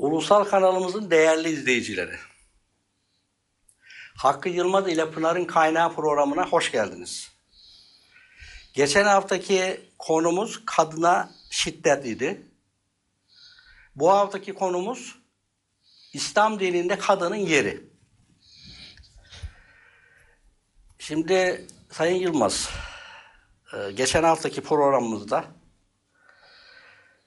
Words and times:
Ulusal 0.00 0.44
kanalımızın 0.44 1.10
değerli 1.10 1.48
izleyicileri. 1.48 2.16
Hakkı 4.16 4.48
Yılmaz 4.48 4.88
ile 4.88 5.10
Pınar'ın 5.10 5.44
Kaynağı 5.44 5.94
programına 5.94 6.46
hoş 6.46 6.72
geldiniz. 6.72 7.32
Geçen 8.74 9.04
haftaki 9.04 9.90
konumuz 9.98 10.64
kadına 10.66 11.30
şiddet 11.50 12.06
idi. 12.06 12.42
Bu 13.96 14.10
haftaki 14.10 14.54
konumuz 14.54 15.18
İslam 16.12 16.60
dininde 16.60 16.98
kadının 16.98 17.36
yeri. 17.36 17.84
Şimdi 20.98 21.66
Sayın 21.90 22.16
Yılmaz, 22.16 22.70
e, 23.72 23.92
geçen 23.92 24.22
haftaki 24.22 24.60
programımızda 24.60 25.44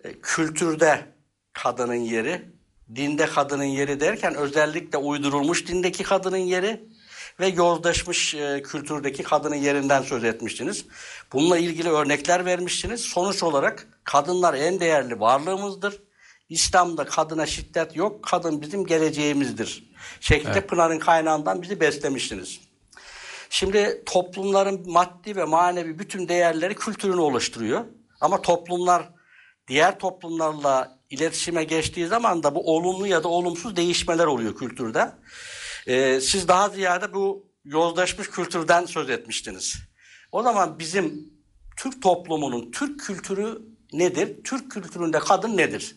e, 0.04 0.22
kültürde 0.22 1.06
kadının 1.54 1.94
yeri, 1.94 2.53
dinde 2.96 3.26
kadının 3.26 3.64
yeri 3.64 4.00
derken 4.00 4.36
özellikle 4.36 4.98
uydurulmuş 4.98 5.68
dindeki 5.68 6.04
kadının 6.04 6.38
yeri 6.38 6.84
ve 7.40 7.48
yozlaşmış 7.48 8.36
e, 8.36 8.62
kültürdeki 8.62 9.24
kadının 9.24 9.56
yerinden 9.56 10.02
söz 10.02 10.24
etmiştiniz. 10.24 10.86
Bununla 11.34 11.58
ilgili 11.58 11.90
örnekler 11.90 12.46
vermiştiniz. 12.46 13.02
Sonuç 13.02 13.44
olarak 13.44 13.88
kadınlar 14.04 14.54
en 14.54 14.80
değerli 14.80 15.20
varlığımızdır. 15.20 16.02
İslam'da 16.50 17.06
kadına 17.06 17.46
şiddet 17.46 17.96
yok, 17.96 18.24
kadın 18.24 18.62
bizim 18.62 18.86
geleceğimizdir. 18.86 19.92
Şeklinde 20.20 20.52
evet. 20.52 20.70
Pınar'ın 20.70 21.00
kaynağından 21.00 21.62
bizi 21.62 21.80
beslemiştiniz. 21.80 22.60
Şimdi 23.50 24.04
toplumların 24.06 24.92
maddi 24.92 25.36
ve 25.36 25.44
manevi 25.44 26.00
bütün 26.00 26.28
değerleri 26.28 26.76
kültürünü 26.76 27.20
oluşturuyor. 27.20 27.86
Ama 28.22 28.42
toplumlar 28.42 29.10
diğer 29.68 30.00
toplumlarla 30.00 31.00
iletişime 31.14 31.64
geçtiği 31.64 32.08
zaman 32.08 32.44
da 32.44 32.56
bu 32.56 32.76
olumlu 32.76 33.08
ya 33.08 33.24
da 33.24 33.28
olumsuz 33.28 33.76
değişmeler 33.76 34.26
oluyor 34.26 34.56
kültürde. 34.56 35.12
Ee, 35.88 36.20
siz 36.22 36.48
daha 36.48 36.70
ziyade 36.70 37.14
bu 37.14 37.48
yozlaşmış 37.66 38.30
kültürden 38.30 38.86
söz 38.86 39.10
etmiştiniz. 39.10 39.76
O 40.32 40.44
zaman 40.44 40.80
bizim 40.80 41.34
Türk 41.78 42.02
toplumunun 42.02 42.72
Türk 42.72 43.00
kültürü 43.00 43.62
nedir? 43.94 44.44
Türk 44.44 44.72
kültüründe 44.72 45.20
kadın 45.20 45.58
nedir? 45.58 45.96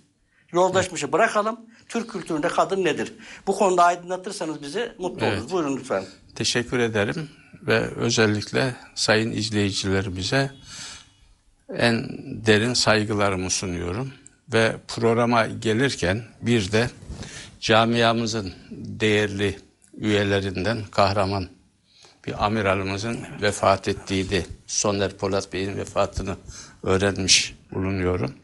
Yozlaşmışı 0.53 1.13
bırakalım. 1.13 1.61
Türk 1.89 2.11
kültüründe 2.11 2.49
kadın 2.49 2.85
nedir? 2.85 3.13
Bu 3.47 3.55
konuda 3.55 3.85
aydınlatırsanız 3.85 4.63
bizi 4.63 4.93
mutlu 4.99 5.27
evet. 5.27 5.39
oluruz. 5.39 5.53
Buyurun 5.53 5.77
lütfen. 5.77 6.05
Teşekkür 6.35 6.79
ederim 6.79 7.29
ve 7.63 7.81
özellikle 7.81 8.77
sayın 8.95 9.33
izleyicilerimize 9.33 10.51
en 11.75 12.07
derin 12.47 12.75
saygılarımı 12.75 13.51
sunuyorum. 13.51 14.13
Ve 14.53 14.77
programa 14.89 15.47
gelirken 15.47 16.25
bir 16.43 16.73
de 16.73 16.91
camiamızın 17.61 18.53
değerli 18.71 19.59
üyelerinden 19.97 20.79
kahraman 20.91 21.49
bir 22.27 22.45
amiralımızın 22.45 23.19
vefat 23.43 23.89
ettiğiydi. 23.89 24.47
Soner 24.67 25.17
Polat 25.17 25.53
Bey'in 25.53 25.77
vefatını 25.77 26.37
öğrenmiş 26.83 27.55
bulunuyorum. 27.73 28.35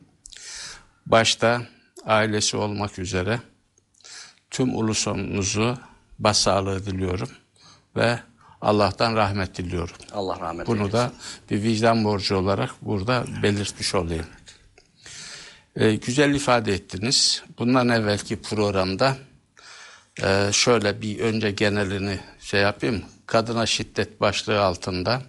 Başta 1.06 1.62
ailesi 2.06 2.56
olmak 2.56 2.98
üzere 2.98 3.40
tüm 4.50 4.76
ulusumuzu 4.76 5.78
başsağlığı 6.18 6.86
diliyorum 6.86 7.28
ve 7.96 8.18
Allah'tan 8.60 9.16
rahmet 9.16 9.56
diliyorum. 9.58 9.96
Allah 10.12 10.40
rahmet 10.40 10.66
Bunu 10.66 10.76
eylesin. 10.76 10.92
da 10.92 11.12
bir 11.50 11.62
vicdan 11.62 12.04
borcu 12.04 12.36
olarak 12.36 12.70
burada 12.82 13.24
belirtmiş 13.42 13.94
olayım. 13.94 14.26
Ee, 15.76 15.94
güzel 15.94 16.34
ifade 16.34 16.74
ettiniz. 16.74 17.42
Bundan 17.58 17.88
evvelki 17.88 18.42
programda 18.42 19.16
e, 20.22 20.48
şöyle 20.52 21.02
bir 21.02 21.18
önce 21.18 21.50
genelini 21.50 22.20
şey 22.40 22.60
yapayım. 22.60 23.02
Kadına 23.26 23.66
şiddet 23.66 24.20
başlığı 24.20 24.60
altında 24.60 25.22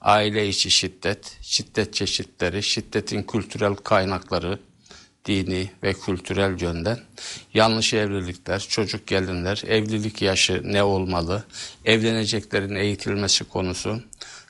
aile 0.00 0.48
içi 0.48 0.70
şiddet, 0.70 1.38
şiddet 1.40 1.94
çeşitleri, 1.94 2.62
şiddetin 2.62 3.22
kültürel 3.22 3.74
kaynakları, 3.74 4.58
dini 5.24 5.70
ve 5.82 5.92
kültürel 5.92 6.60
yönden 6.60 6.98
yanlış 7.54 7.94
evlilikler, 7.94 8.66
çocuk 8.68 9.06
gelinler, 9.06 9.62
evlilik 9.66 10.22
yaşı 10.22 10.62
ne 10.64 10.82
olmalı, 10.82 11.44
evleneceklerin 11.84 12.74
eğitilmesi 12.74 13.44
konusu, 13.44 14.02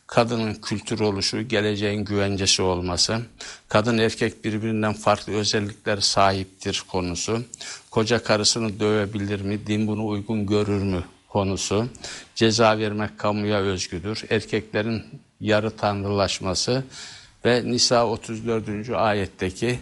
kadının 0.08 0.54
kültür 0.54 1.00
oluşu, 1.00 1.42
geleceğin 1.42 2.04
güvencesi 2.04 2.62
olması, 2.62 3.20
kadın 3.68 3.98
erkek 3.98 4.44
birbirinden 4.44 4.92
farklı 4.92 5.32
özellikler 5.32 5.96
sahiptir 5.96 6.82
konusu, 6.88 7.42
koca 7.90 8.22
karısını 8.22 8.80
dövebilir 8.80 9.40
mi, 9.40 9.66
din 9.66 9.86
bunu 9.86 10.06
uygun 10.06 10.46
görür 10.46 10.82
mü 10.82 11.04
konusu, 11.28 11.88
ceza 12.34 12.78
vermek 12.78 13.18
kamuya 13.18 13.58
özgüdür, 13.58 14.24
erkeklerin 14.30 15.04
yarı 15.40 15.76
tanrılaşması, 15.76 16.84
ve 17.44 17.64
Nisa 17.64 18.06
34. 18.06 18.90
ayetteki 18.90 19.80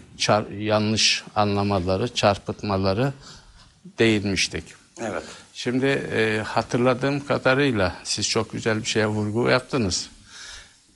yanlış 0.57 1.23
anlamaları, 1.35 2.13
çarpıtmaları 2.13 3.13
değinmiştik. 3.99 4.63
Evet. 5.01 5.23
Şimdi 5.53 5.85
e, 5.85 6.41
hatırladığım 6.45 7.25
kadarıyla 7.25 7.95
siz 8.03 8.29
çok 8.29 8.51
güzel 8.51 8.79
bir 8.79 8.85
şeye 8.85 9.07
vurgu 9.07 9.49
yaptınız. 9.49 10.09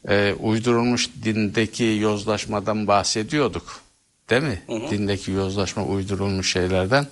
E, 0.10 0.34
uydurulmuş 0.40 1.10
dindeki 1.24 1.84
yozlaşmadan 1.84 2.88
bahsediyorduk. 2.88 3.82
Değil 4.30 4.44
mi? 4.44 4.62
Hı 4.68 4.74
hı. 4.74 4.92
Dindeki 4.92 5.32
yozlaşma 5.32 5.86
uydurulmuş 5.86 6.52
şeylerden. 6.52 7.08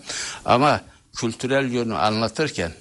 Ama 0.46 0.82
kültürel 1.16 1.72
yönü 1.72 1.96
anlatırken 1.96 2.72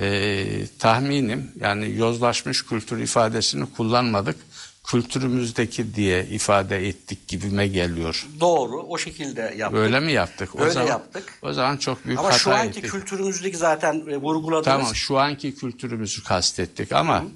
e, 0.00 0.44
tahminim 0.78 1.50
yani 1.60 1.96
yozlaşmış 1.96 2.66
kültür 2.66 2.98
ifadesini 2.98 3.66
kullanmadık 3.76 4.36
kültürümüzdeki 4.84 5.94
diye 5.94 6.26
ifade 6.26 6.88
ettik 6.88 7.28
gibime 7.28 7.68
geliyor. 7.68 8.26
Doğru, 8.40 8.82
o 8.82 8.98
şekilde 8.98 9.54
yaptık. 9.56 9.78
Öyle 9.80 10.00
mi 10.00 10.12
yaptık? 10.12 10.54
O 10.54 10.60
Öyle 10.60 10.70
zaman, 10.70 10.86
yaptık. 10.88 11.38
O 11.42 11.52
zaman 11.52 11.76
çok 11.76 12.06
büyük 12.06 12.18
Ama 12.18 12.28
hata 12.28 12.36
ettik. 12.36 12.46
Ama 12.48 12.56
şu 12.56 12.60
anki 12.66 12.78
ettik. 12.78 12.90
kültürümüzdeki 12.90 13.56
zaten 13.56 13.94
e, 14.08 14.16
vurguladınız. 14.16 14.64
Tamam, 14.64 14.94
şu 14.94 15.18
anki 15.18 15.54
kültürümüzü 15.54 16.24
kastettik 16.24 16.92
ama 16.92 17.22
Hı. 17.22 17.26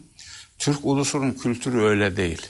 Türk 0.58 0.84
ulusunun 0.84 1.32
kültürü 1.32 1.80
öyle 1.80 2.16
değil. 2.16 2.46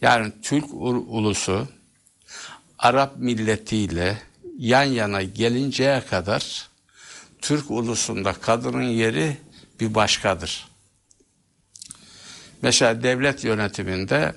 Yani 0.00 0.32
Türk 0.42 0.74
ulusu 0.74 1.68
Arap 2.78 3.16
milletiyle 3.16 4.22
yan 4.58 4.84
yana 4.84 5.22
gelinceye 5.22 6.06
kadar 6.06 6.68
Türk 7.42 7.70
ulusunda 7.70 8.32
kadının 8.32 8.82
yeri 8.82 9.36
bir 9.80 9.94
başkadır. 9.94 10.68
Mesela 12.62 13.02
devlet 13.02 13.44
yönetiminde 13.44 14.34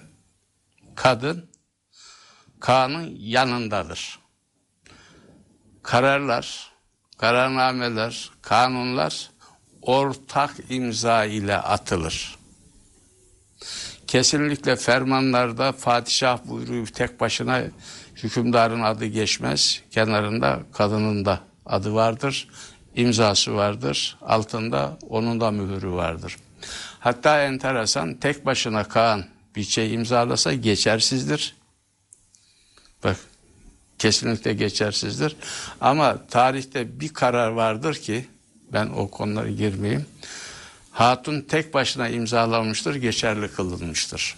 kadın 0.96 1.50
kanun 2.60 3.16
yanındadır. 3.20 4.20
Kararlar, 5.84 6.72
kararnameler, 7.18 8.32
kanunlar 8.42 9.32
ortak 9.88 10.56
imza 10.70 11.26
ile 11.26 11.58
atılır. 11.58 12.36
Kesinlikle 14.08 14.76
fermanlarda 14.76 15.72
padişah 15.72 16.40
buyruğu 16.46 16.86
tek 16.86 17.20
başına 17.20 17.64
hükümdarın 18.16 18.82
adı 18.82 19.06
geçmez. 19.06 19.82
Kenarında 19.92 20.60
kadının 20.74 21.26
da 21.26 21.40
adı 21.66 21.94
vardır, 21.94 22.48
imzası 22.96 23.56
vardır. 23.56 24.18
Altında 24.22 24.98
onun 25.10 25.40
da 25.40 25.52
mühürü 25.52 25.92
vardır. 25.92 26.38
Hatta 27.00 27.44
enteresan 27.44 28.14
tek 28.14 28.46
başına 28.46 28.84
Kaan 28.84 29.26
bir 29.56 29.64
şey 29.64 29.94
imzalasa 29.94 30.54
geçersizdir. 30.54 31.56
Bak 33.04 33.18
kesinlikle 34.00 34.54
geçersizdir. 34.54 35.36
Ama 35.82 36.28
tarihte 36.28 37.00
bir 37.00 37.14
karar 37.14 37.48
vardır 37.50 37.96
ki 37.96 38.26
ben 38.74 38.88
o 38.88 39.12
konulara 39.12 39.50
girmeyeyim. 39.50 40.06
Hatun 40.92 41.42
tek 41.42 41.74
başına 41.74 42.10
imzalamıştır, 42.10 42.96
geçerli 42.96 43.52
kılınmıştır. 43.52 44.36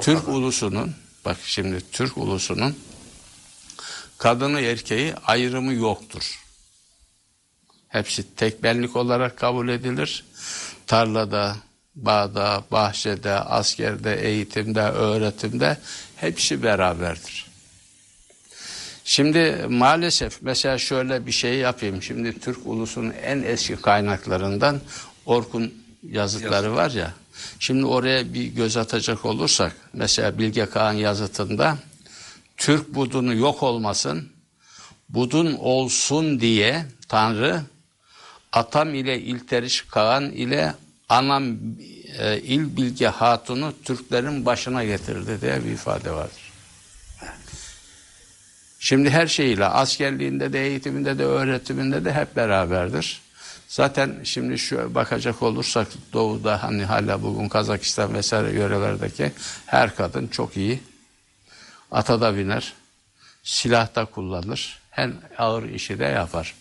Türk 0.00 0.28
ulusunun, 0.28 0.94
bak 1.24 1.36
şimdi 1.44 1.82
Türk 1.92 2.18
ulusunun 2.18 2.76
kadını 4.18 4.60
erkeği 4.60 5.14
ayrımı 5.26 5.72
yoktur. 5.72 6.42
Hepsi 7.88 8.34
tek 8.36 8.62
benlik 8.62 8.96
olarak 8.96 9.36
kabul 9.36 9.68
edilir. 9.68 10.24
Tarlada, 10.86 11.56
bağda, 11.94 12.64
bahçede, 12.70 13.32
askerde, 13.32 14.20
eğitimde, 14.28 14.80
öğretimde 14.80 15.78
hepsi 16.16 16.62
beraberdir. 16.62 17.51
Şimdi 19.12 19.66
maalesef 19.68 20.42
mesela 20.42 20.78
şöyle 20.78 21.26
bir 21.26 21.32
şey 21.32 21.54
yapayım. 21.54 22.02
Şimdi 22.02 22.40
Türk 22.40 22.66
ulusunun 22.66 23.12
en 23.24 23.42
eski 23.42 23.76
kaynaklarından 23.76 24.80
Orkun 25.26 25.74
yazıtları 26.10 26.74
var 26.74 26.90
ya. 26.90 27.14
Şimdi 27.58 27.84
oraya 27.84 28.34
bir 28.34 28.44
göz 28.44 28.76
atacak 28.76 29.24
olursak 29.24 29.76
mesela 29.92 30.38
Bilge 30.38 30.66
Kağan 30.66 30.92
yazıtında 30.92 31.78
Türk 32.56 32.94
budunu 32.94 33.34
yok 33.34 33.62
olmasın 33.62 34.28
budun 35.08 35.52
olsun 35.54 36.40
diye 36.40 36.84
Tanrı 37.08 37.60
atam 38.52 38.94
ile 38.94 39.20
İlteriş 39.20 39.82
Kağan 39.82 40.30
ile 40.30 40.74
anam 41.08 41.44
e, 42.18 42.38
il 42.38 42.76
bilge 42.76 43.06
hatunu 43.06 43.72
Türklerin 43.84 44.46
başına 44.46 44.84
getirdi 44.84 45.38
diye 45.40 45.64
bir 45.64 45.70
ifade 45.70 46.10
vardır. 46.10 46.41
Şimdi 48.84 49.10
her 49.10 49.26
şeyiyle 49.26 49.66
askerliğinde 49.66 50.52
de 50.52 50.66
eğitiminde 50.66 51.18
de 51.18 51.24
öğretiminde 51.24 52.04
de 52.04 52.12
hep 52.12 52.36
beraberdir. 52.36 53.20
Zaten 53.68 54.20
şimdi 54.24 54.58
şu 54.58 54.94
bakacak 54.94 55.42
olursak 55.42 55.88
doğuda 56.12 56.62
hani 56.62 56.84
hala 56.84 57.22
bugün 57.22 57.48
Kazakistan 57.48 58.14
vesaire 58.14 58.58
yörelerdeki 58.58 59.32
her 59.66 59.96
kadın 59.96 60.26
çok 60.26 60.56
iyi. 60.56 60.80
Ata 61.90 62.20
da 62.20 62.36
biner, 62.36 62.72
silah 63.42 63.94
da 63.94 64.04
kullanır, 64.04 64.78
en 64.96 65.14
ağır 65.38 65.62
işi 65.62 65.98
de 65.98 66.04
yapar. 66.04 66.54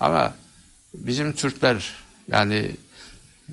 Ama 0.00 0.34
bizim 0.94 1.32
Türkler 1.32 1.94
yani 2.28 2.70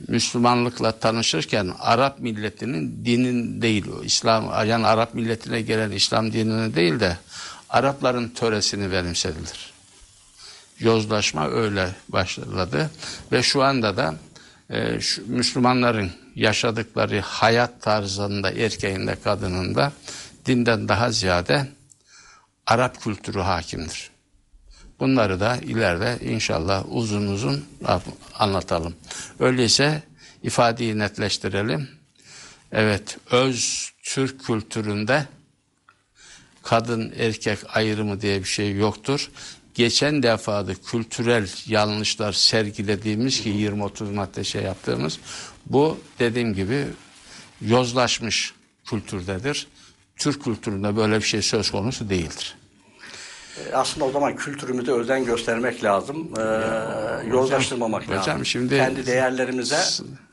Müslümanlıkla 0.07 0.91
tanışırken 0.91 1.71
Arap 1.79 2.19
milletinin 2.19 3.05
dinin 3.05 3.61
değil, 3.61 3.85
İslam 4.03 4.67
yani 4.67 4.87
Arap 4.87 5.13
milletine 5.13 5.61
gelen 5.61 5.91
İslam 5.91 6.33
dinini 6.33 6.75
değil 6.75 6.99
de 6.99 7.17
Arapların 7.75 8.29
töresini 8.29 8.91
benimsediler. 8.91 9.73
Yozlaşma 10.79 11.49
öyle 11.49 11.89
başladı 12.09 12.91
ve 13.31 13.43
şu 13.43 13.63
anda 13.63 13.97
da 13.97 14.15
e, 14.69 14.99
şu 14.99 15.27
Müslümanların 15.27 16.11
yaşadıkları 16.35 17.19
hayat 17.19 17.81
tarzında 17.81 18.51
erkeğinde 18.51 19.15
kadınında 19.23 19.91
dinden 20.45 20.87
daha 20.87 21.11
ziyade 21.11 21.67
Arap 22.65 23.01
kültürü 23.01 23.39
hakimdir. 23.39 24.09
Bunları 24.99 25.39
da 25.39 25.57
ileride 25.57 26.19
inşallah 26.21 26.83
uzun 26.87 27.27
uzun 27.27 27.65
anlatalım. 28.33 28.95
Öyleyse 29.39 30.03
ifadeyi 30.43 30.99
netleştirelim. 30.99 31.89
Evet, 32.71 33.17
öz 33.31 33.91
Türk 34.03 34.45
kültüründe 34.45 35.25
kadın 36.69 37.13
erkek 37.17 37.59
ayrımı 37.75 38.21
diye 38.21 38.39
bir 38.39 38.47
şey 38.47 38.75
yoktur. 38.75 39.29
Geçen 39.73 40.23
defada 40.23 40.73
kültürel 40.75 41.47
yanlışlar 41.67 42.33
sergilediğimiz 42.33 43.41
ki 43.41 43.49
20-30 43.49 44.13
madde 44.13 44.43
şey 44.43 44.61
yaptığımız 44.63 45.19
bu 45.65 45.97
dediğim 46.19 46.53
gibi 46.53 46.85
yozlaşmış 47.61 48.53
kültürdedir. 48.85 49.67
Türk 50.17 50.43
kültüründe 50.43 50.95
böyle 50.97 51.15
bir 51.17 51.25
şey 51.25 51.41
söz 51.41 51.71
konusu 51.71 52.09
değildir. 52.09 52.55
E, 53.71 53.73
Aslında 53.75 54.05
o 54.05 54.11
zaman 54.11 54.35
kültürümüze 54.35 54.91
özen 54.91 55.25
göstermek 55.25 55.83
lazım. 55.83 56.29
Ee, 56.37 56.41
yozlaştırmamak 57.29 58.03
hocam 58.03 58.17
lazım. 58.17 58.45
şimdi- 58.45 58.77
Kendi 58.77 59.05
değerlerimize 59.05 59.79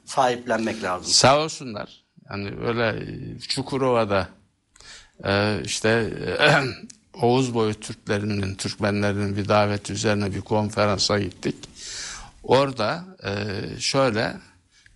sahiplenmek 0.05 0.82
lazım. 0.82 1.12
Sağ 1.12 1.38
olsunlar. 1.44 2.05
Yani 2.31 2.50
öyle 2.67 3.06
Çukurova'da 3.49 4.28
e, 5.25 5.61
işte 5.65 6.11
Oğuz 7.23 7.55
boyu 7.55 7.75
Türklerinin, 7.75 8.55
Türkmenlerinin 8.55 9.37
bir 9.37 9.49
davet 9.49 9.91
üzerine 9.91 10.35
bir 10.35 10.41
konferansa 10.41 11.19
gittik. 11.19 11.57
Orada 12.43 13.05
e, 13.25 13.31
şöyle 13.81 14.37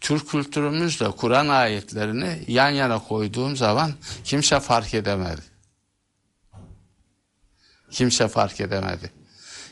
Türk 0.00 0.28
kültürümüzle 0.28 1.10
Kur'an 1.10 1.48
ayetlerini 1.48 2.44
yan 2.48 2.70
yana 2.70 2.98
koyduğum 2.98 3.56
zaman 3.56 3.92
kimse 4.24 4.60
fark 4.60 4.94
edemedi. 4.94 5.40
Kimse 7.90 8.28
fark 8.28 8.60
edemedi. 8.60 9.12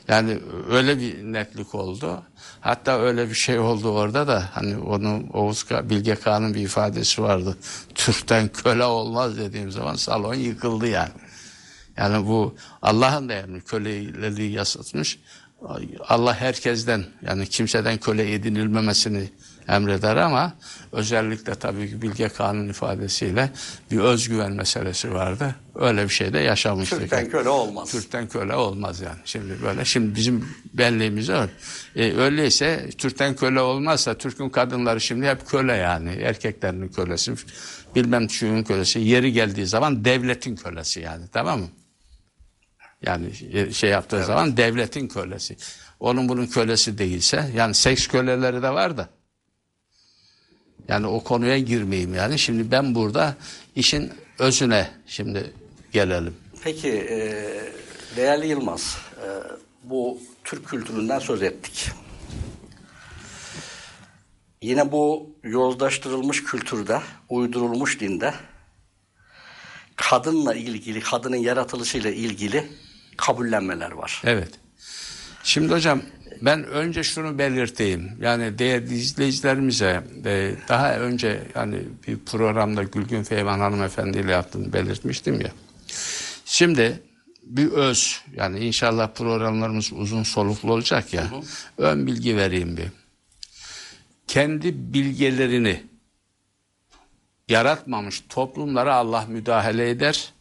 Yani 0.08 0.38
öyle 0.70 0.98
bir 0.98 1.22
netlik 1.22 1.74
oldu. 1.74 2.22
Hatta 2.60 3.00
öyle 3.00 3.28
bir 3.28 3.34
şey 3.34 3.58
oldu 3.58 3.88
orada 3.88 4.28
da 4.28 4.50
hani 4.52 4.76
onun 4.78 5.28
Oğuz 5.28 5.66
Bilge 5.70 6.14
Kağan'ın 6.14 6.54
bir 6.54 6.60
ifadesi 6.60 7.22
vardı. 7.22 7.56
Türk'ten 7.94 8.48
köle 8.48 8.84
olmaz 8.84 9.38
dediğim 9.38 9.70
zaman 9.70 9.94
salon 9.94 10.34
yıkıldı 10.34 10.86
yani. 10.86 11.12
Yani 11.96 12.26
bu 12.26 12.54
Allah'ın 12.82 13.28
da 13.28 13.32
yani 13.32 13.60
köleliği 13.60 14.52
yasatmış. 14.52 15.18
Allah 16.08 16.34
herkesten 16.34 17.04
yani 17.22 17.46
kimseden 17.46 17.98
köle 17.98 18.34
edinilmemesini 18.34 19.30
emreder 19.68 20.16
ama 20.16 20.52
özellikle 20.92 21.54
tabii 21.54 21.90
ki 21.90 22.02
Bilge 22.02 22.28
Kağan'ın 22.28 22.68
ifadesiyle 22.68 23.50
bir 23.90 23.98
özgüven 23.98 24.52
meselesi 24.52 25.14
vardı. 25.14 25.54
Öyle 25.74 26.04
bir 26.04 26.08
şey 26.08 26.32
de 26.32 26.38
yaşamıştık. 26.38 27.00
Türk'ten 27.00 27.30
köle 27.30 27.48
olmaz. 27.48 27.92
Türk'ten 27.92 28.28
köle 28.28 28.54
olmaz 28.54 29.00
yani. 29.00 29.18
Şimdi 29.24 29.62
böyle 29.62 29.84
şimdi 29.84 30.14
bizim 30.14 30.48
benliğimiz 30.74 31.28
öyle. 31.28 31.50
E, 31.96 32.12
öyleyse 32.12 32.90
Türk'ten 32.98 33.36
köle 33.36 33.60
olmazsa 33.60 34.18
Türk'ün 34.18 34.48
kadınları 34.48 35.00
şimdi 35.00 35.26
hep 35.26 35.46
köle 35.46 35.72
yani. 35.76 36.10
Erkeklerinin 36.10 36.88
kölesi, 36.88 37.34
bilmem 37.94 38.30
şuyun 38.30 38.62
kölesi. 38.62 39.00
Yeri 39.00 39.32
geldiği 39.32 39.66
zaman 39.66 40.04
devletin 40.04 40.56
kölesi 40.56 41.00
yani 41.00 41.24
tamam 41.32 41.60
mı? 41.60 41.68
Yani 43.06 43.34
şey 43.74 43.90
yaptığı 43.90 44.24
zaman 44.24 44.56
devletin 44.56 45.08
kölesi. 45.08 45.56
Onun 46.00 46.28
bunun 46.28 46.46
kölesi 46.46 46.98
değilse 46.98 47.50
yani 47.56 47.74
seks 47.74 48.06
köleleri 48.06 48.62
de 48.62 48.70
var 48.70 48.96
da. 48.96 49.08
Yani 50.88 51.06
o 51.06 51.24
konuya 51.24 51.58
girmeyeyim 51.58 52.14
yani. 52.14 52.38
Şimdi 52.38 52.70
ben 52.70 52.94
burada 52.94 53.36
işin 53.76 54.12
özüne 54.38 54.90
şimdi 55.06 55.52
gelelim. 55.92 56.34
Peki 56.64 56.88
e, 56.88 57.18
değerli 58.16 58.46
Yılmaz, 58.46 58.96
e, 59.16 59.26
bu 59.84 60.18
Türk 60.44 60.68
kültüründen 60.68 61.18
söz 61.18 61.42
ettik. 61.42 61.90
Yine 64.62 64.92
bu 64.92 65.30
yozlaştırılmış 65.42 66.44
kültürde, 66.44 67.00
uydurulmuş 67.28 68.00
dinde 68.00 68.34
kadınla 69.96 70.54
ilgili, 70.54 71.00
kadının 71.00 71.36
yaratılışıyla 71.36 72.10
ilgili 72.10 72.68
kabullenmeler 73.16 73.90
var. 73.90 74.22
Evet. 74.24 74.50
Şimdi 75.42 75.72
hocam 75.72 76.02
ben 76.44 76.64
önce 76.64 77.02
şunu 77.02 77.38
belirteyim. 77.38 78.12
Yani 78.20 78.58
değerli 78.58 78.94
izleyicilerimize 78.94 80.04
e, 80.24 80.54
daha 80.68 80.96
önce 80.98 81.42
yani 81.54 81.78
bir 82.08 82.18
programda 82.18 82.82
Gülgün 82.82 83.22
Feyman 83.22 83.60
Hanımefendi 83.60 84.18
ile 84.18 84.32
yaptığını 84.32 84.72
belirtmiştim 84.72 85.40
ya. 85.40 85.50
Şimdi 86.44 87.02
bir 87.42 87.70
öz 87.70 88.20
yani 88.36 88.58
inşallah 88.58 89.14
programlarımız 89.14 89.92
uzun 89.92 90.22
soluklu 90.22 90.72
olacak 90.72 91.14
ya. 91.14 91.30
Ön 91.78 92.06
bilgi 92.06 92.36
vereyim 92.36 92.76
bir. 92.76 92.86
Kendi 94.26 94.94
bilgelerini 94.94 95.82
yaratmamış 97.48 98.24
toplumlara 98.28 98.94
Allah 98.94 99.26
müdahale 99.28 99.90
eder 99.90 100.32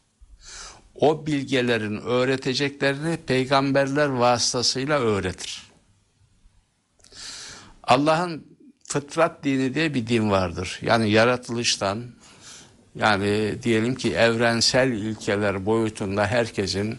o 0.96 1.26
bilgelerin 1.26 1.98
öğreteceklerini 1.98 3.18
peygamberler 3.18 4.08
vasıtasıyla 4.08 5.00
öğretir. 5.00 5.73
Allah'ın 7.84 8.46
fıtrat 8.88 9.44
dini 9.44 9.76
diye 9.76 9.94
bir 9.94 10.08
din 10.08 10.32
vardır. 10.32 10.80
Yani 10.82 11.10
yaratılıştan 11.12 12.04
yani 12.96 13.56
diyelim 13.64 13.96
ki 13.96 14.14
evrensel 14.14 14.92
ilkeler 14.92 15.66
boyutunda 15.66 16.28
herkesin 16.28 16.98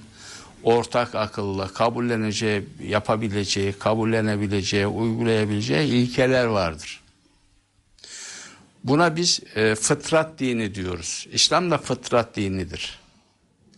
ortak 0.62 1.14
akılla 1.14 1.68
kabulleneceği, 1.68 2.68
yapabileceği, 2.82 3.72
kabullenebileceği, 3.72 4.86
uygulayabileceği 4.86 5.92
ilkeler 5.92 6.44
vardır. 6.44 7.00
Buna 8.84 9.16
biz 9.16 9.40
e, 9.56 9.74
fıtrat 9.74 10.38
dini 10.38 10.74
diyoruz. 10.74 11.26
İslam 11.32 11.70
da 11.70 11.78
fıtrat 11.78 12.36
dinidir. 12.36 12.98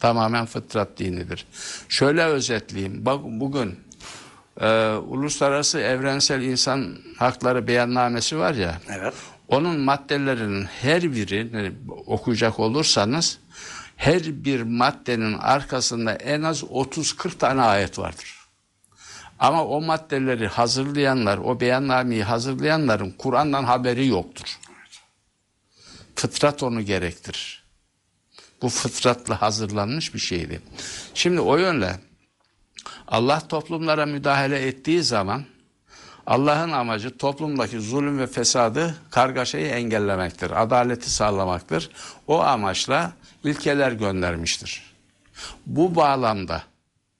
Tamamen 0.00 0.46
fıtrat 0.46 0.98
dinidir. 0.98 1.46
Şöyle 1.88 2.25
özetleyeyim. 2.25 3.06
Bak 3.06 3.20
bugün 3.25 3.78
e, 4.60 4.92
Uluslararası 4.94 5.78
Evrensel 5.78 6.42
İnsan 6.42 6.98
Hakları 7.18 7.66
Beyannamesi 7.66 8.38
var 8.38 8.54
ya. 8.54 8.80
Evet. 8.88 9.14
Onun 9.48 9.80
maddelerinin 9.80 10.64
her 10.64 11.02
birini 11.02 11.72
okuyacak 12.06 12.60
olursanız 12.60 13.38
her 13.96 14.22
bir 14.44 14.62
maddenin 14.62 15.38
arkasında 15.38 16.12
en 16.12 16.42
az 16.42 16.62
30-40 16.62 17.38
tane 17.38 17.62
ayet 17.62 17.98
vardır. 17.98 18.36
Ama 19.38 19.64
o 19.64 19.80
maddeleri 19.80 20.48
hazırlayanlar, 20.48 21.38
o 21.38 21.60
beyannameyi 21.60 22.25
hazırlayanların 22.25 23.10
Kur'an'dan 23.10 23.64
haberi 23.64 24.06
yoktur. 24.06 24.58
Fıtrat 26.14 26.62
onu 26.62 26.82
gerektirir. 26.82 27.64
Bu 28.62 28.68
fıtratla 28.68 29.42
hazırlanmış 29.42 30.14
bir 30.14 30.18
şeydi. 30.18 30.60
Şimdi 31.14 31.40
o 31.40 31.56
yönle 31.56 32.00
Allah 33.08 33.40
toplumlara 33.48 34.06
müdahale 34.06 34.66
ettiği 34.66 35.02
zaman 35.02 35.44
Allah'ın 36.26 36.72
amacı 36.72 37.16
toplumdaki 37.16 37.80
zulüm 37.80 38.18
ve 38.18 38.26
fesadı, 38.26 38.94
kargaşayı 39.10 39.66
engellemektir. 39.66 40.62
Adaleti 40.62 41.10
sağlamaktır. 41.10 41.90
O 42.26 42.40
amaçla 42.40 43.12
ilkeler 43.44 43.92
göndermiştir. 43.92 44.94
Bu 45.66 45.96
bağlamda 45.96 46.62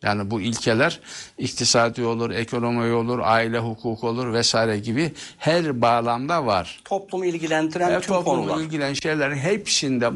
Yani 0.03 0.31
bu 0.31 0.41
ilkeler 0.41 1.01
iktisadi 1.39 2.05
olur, 2.05 2.31
ekonomi 2.31 2.93
olur, 2.93 3.21
aile 3.23 3.59
hukuku 3.59 4.09
olur 4.09 4.33
vesaire 4.33 4.79
gibi 4.79 5.13
her 5.39 5.83
bağlamda 5.83 6.47
var. 6.47 6.81
Toplumu 6.85 7.25
ilgilendiren 7.25 7.93
Ve 7.93 8.01
tüm 8.01 8.15
toplumla 8.15 8.47
konular. 8.47 8.65
ilgilen 8.65 8.93
şeylerin 8.93 9.37
hepsinde 9.37 10.09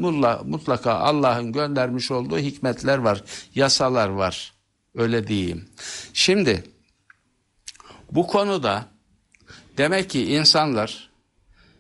mutlaka 0.45 0.95
Allah'ın 0.95 1.53
göndermiş 1.53 2.11
olduğu 2.11 2.39
hikmetler 2.39 2.99
var, 2.99 3.25
yasalar 3.55 4.09
var. 4.09 4.53
Öyle 4.95 5.27
diyeyim. 5.27 5.69
Şimdi 6.13 6.65
bu 8.13 8.27
konuda 8.27 8.89
demek 9.79 10.11
ki 10.11 10.33
insanlar 10.33 11.11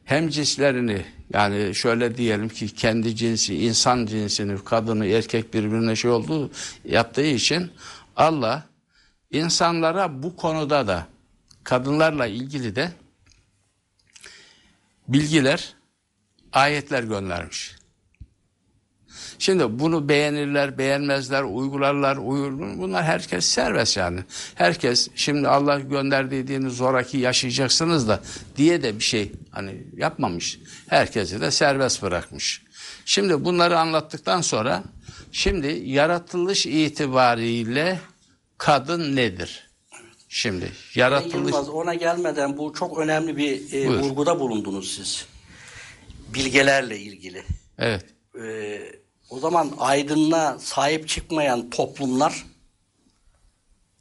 hem 0.04 0.28
cinslerini 0.28 1.06
yani 1.32 1.74
şöyle 1.74 2.16
diyelim 2.16 2.48
ki 2.48 2.74
kendi 2.74 3.16
cinsi, 3.16 3.56
insan 3.56 4.06
cinsini, 4.06 4.64
kadını, 4.64 5.06
erkek 5.06 5.54
birbirine 5.54 5.96
şey 5.96 6.10
olduğu 6.10 6.50
yaptığı 6.84 7.26
için 7.26 7.72
Allah 8.16 8.66
insanlara 9.30 10.22
bu 10.22 10.36
konuda 10.36 10.86
da 10.86 11.06
kadınlarla 11.64 12.26
ilgili 12.26 12.76
de 12.76 12.92
bilgiler, 15.08 15.74
ayetler 16.52 17.02
göndermiş. 17.02 17.79
Şimdi 19.40 19.78
bunu 19.78 20.08
beğenirler, 20.08 20.78
beğenmezler, 20.78 21.42
uygularlar, 21.42 22.16
uyur. 22.16 22.52
Bunlar 22.78 23.04
herkes 23.04 23.44
serbest 23.44 23.96
yani. 23.96 24.20
Herkes 24.54 25.08
şimdi 25.14 25.48
Allah 25.48 25.80
gönderdiği 25.80 26.48
dini 26.48 26.70
zoraki 26.70 27.18
yaşayacaksınız 27.18 28.08
da 28.08 28.20
diye 28.56 28.82
de 28.82 28.98
bir 28.98 29.04
şey 29.04 29.32
hani 29.50 29.86
yapmamış. 29.96 30.58
Herkesi 30.86 31.40
de 31.40 31.50
serbest 31.50 32.02
bırakmış. 32.02 32.62
Şimdi 33.04 33.44
bunları 33.44 33.78
anlattıktan 33.78 34.40
sonra 34.40 34.82
şimdi 35.32 35.82
yaratılış 35.84 36.66
itibariyle 36.66 38.00
kadın 38.58 39.16
nedir? 39.16 39.70
Şimdi 40.28 40.72
yaratılış 40.94 41.34
Yılmaz 41.34 41.68
ona 41.68 41.94
gelmeden 41.94 42.56
bu 42.56 42.72
çok 42.72 42.98
önemli 42.98 43.36
bir 43.36 43.72
e, 43.72 43.88
Buyur. 43.88 44.00
vurguda 44.00 44.40
bulundunuz 44.40 44.94
siz. 44.96 45.26
Bilgelerle 46.34 46.98
ilgili. 46.98 47.42
evet 47.78 48.04
Ee, 48.42 48.99
o 49.30 49.38
zaman 49.38 49.72
aydınlığa 49.78 50.58
sahip 50.58 51.08
çıkmayan 51.08 51.70
toplumlar 51.70 52.44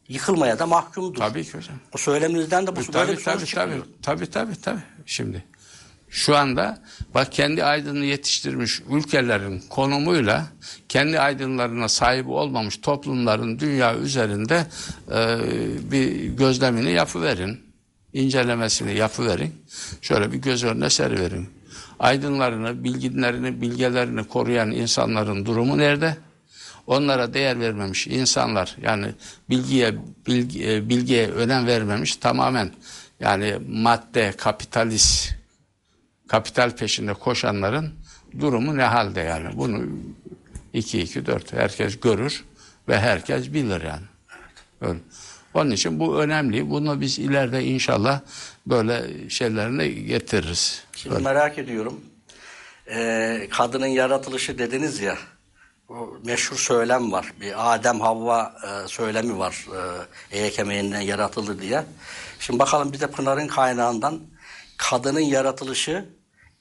yıkılmaya 0.08 0.60
da 0.60 0.66
mahkumdur. 0.66 1.20
tabii 1.20 1.44
ki 1.44 1.54
hocam. 1.58 1.76
O 1.96 1.98
söyleminizden 1.98 2.68
de 2.68 2.72
bu 2.72 2.76
böyle 2.76 2.92
Tabii 2.92 3.18
bir 3.18 3.24
tabii 3.24 3.38
sonuç 3.38 3.54
tabii, 3.54 3.72
çıkıyor. 3.72 3.86
tabii 4.02 4.30
tabii 4.30 4.62
tabii. 4.62 4.80
Şimdi 5.06 5.44
şu 6.10 6.36
anda 6.38 6.82
bak 7.14 7.32
kendi 7.32 7.64
aydınını 7.64 8.06
yetiştirmiş 8.06 8.82
ülkelerin 8.90 9.60
konumuyla 9.70 10.46
kendi 10.90 11.20
aydınlarına 11.20 11.88
sahip 11.90 12.28
olmamış 12.30 12.78
toplumların 12.78 13.60
dünya 13.60 13.96
üzerinde 13.96 14.68
e, 15.12 15.38
bir 15.92 16.26
gözlemini 16.26 16.92
yapıverin. 16.92 17.70
incelemesini 18.14 18.96
yapıverin. 18.98 19.66
Şöyle 20.02 20.32
bir 20.32 20.38
göz 20.38 20.64
önüne 20.64 20.90
seriverin. 20.90 21.50
Aydınlarını, 22.00 22.84
bilginlerini, 22.84 23.62
bilgelerini 23.62 24.24
koruyan 24.24 24.72
insanların 24.72 25.46
durumu 25.46 25.77
nerede? 25.77 26.18
Onlara 26.88 27.34
değer 27.34 27.60
vermemiş 27.60 28.08
insanlar 28.08 28.75
yani 28.82 29.13
bilgiye 29.50 29.96
bilgi, 30.27 30.72
e, 30.72 30.89
bilgiye 30.89 31.27
önem 31.27 31.68
vermemiş 31.68 32.15
tamamen 32.15 32.72
yani 33.20 33.56
madde 33.70 34.34
kapitalist 34.38 35.36
kapital 36.27 36.75
peşinde 36.75 37.13
koşanların 37.13 37.94
durumu 38.39 38.77
ne 38.77 38.84
halde 38.84 39.20
yani 39.20 39.58
bunu 39.58 39.84
2 40.74 41.01
2 41.01 41.25
4 41.25 41.53
herkes 41.53 42.00
görür 42.00 42.46
ve 42.88 43.00
herkes 43.00 43.53
bilir 43.53 43.82
yani. 43.82 44.06
Öyle. 44.82 45.00
Onun 45.53 45.72
için 45.72 46.00
bu 46.00 46.20
önemli. 46.20 46.70
Bunu 46.70 47.01
biz 47.01 47.20
ileride 47.20 47.63
inşallah 47.63 48.22
böyle 48.68 49.29
şeylerine 49.29 49.88
getiririz. 49.88 50.84
Şimdi 50.96 51.24
merak 51.24 51.58
ediyorum. 51.58 52.01
Ee, 52.91 53.48
kadının 53.51 53.88
yaratılışı 53.88 54.58
dediniz 54.58 55.00
ya. 55.00 55.18
O 55.89 56.10
meşhur 56.25 56.58
söylem 56.58 57.12
var. 57.12 57.34
Bir 57.41 57.74
Adem 57.74 58.00
Havva 58.00 58.56
e, 58.63 58.88
söylemi 58.88 59.39
var. 59.39 59.65
E, 60.32 60.38
eğe 60.39 61.03
yaratıldı 61.03 61.62
diye. 61.62 61.84
Şimdi 62.39 62.60
bakalım 62.60 62.94
bize 62.94 63.08
Pınar'ın 63.08 63.48
kaynağından 63.48 64.20
kadının 64.77 65.20
yaratılışı 65.20 66.06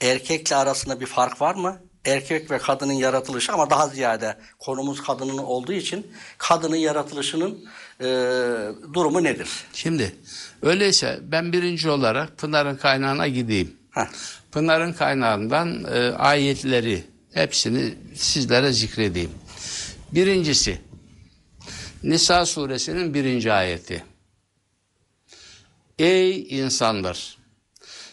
erkekle 0.01 0.57
arasında 0.57 1.01
bir 1.01 1.07
fark 1.07 1.41
var 1.41 1.55
mı? 1.55 1.81
Erkek 2.05 2.51
ve 2.51 2.59
kadının 2.59 2.93
yaratılışı 2.93 3.53
ama 3.53 3.71
daha 3.71 3.89
ziyade 3.89 4.39
konumuz 4.59 5.03
kadının 5.03 5.39
olduğu 5.39 5.73
için 5.73 6.07
kadının 6.39 6.77
yaratılışının 6.77 7.69
e, 8.01 8.05
durumu 8.95 9.25
nedir? 9.25 9.49
Şimdi 9.73 10.15
öyleyse 10.63 11.21
ben 11.23 11.53
birinci 11.53 11.91
olarak 11.91 12.39
Pınar'ın 12.39 12.77
kaynağına 12.77 13.29
gideyim. 13.29 13.77
Heh. 13.91 14.07
Pınar'ın 14.53 14.93
kaynağından 14.93 15.85
e, 15.85 16.11
ayetleri 16.11 17.05
hepsini 17.33 17.95
sizlere 18.15 18.73
zikredeyim. 18.73 19.31
Birincisi 20.13 20.81
Nisa 22.03 22.47
suresinin 22.47 23.15
birinci 23.15 23.53
ayeti. 23.53 24.05
Ey 25.99 26.61
insanlar! 26.61 27.39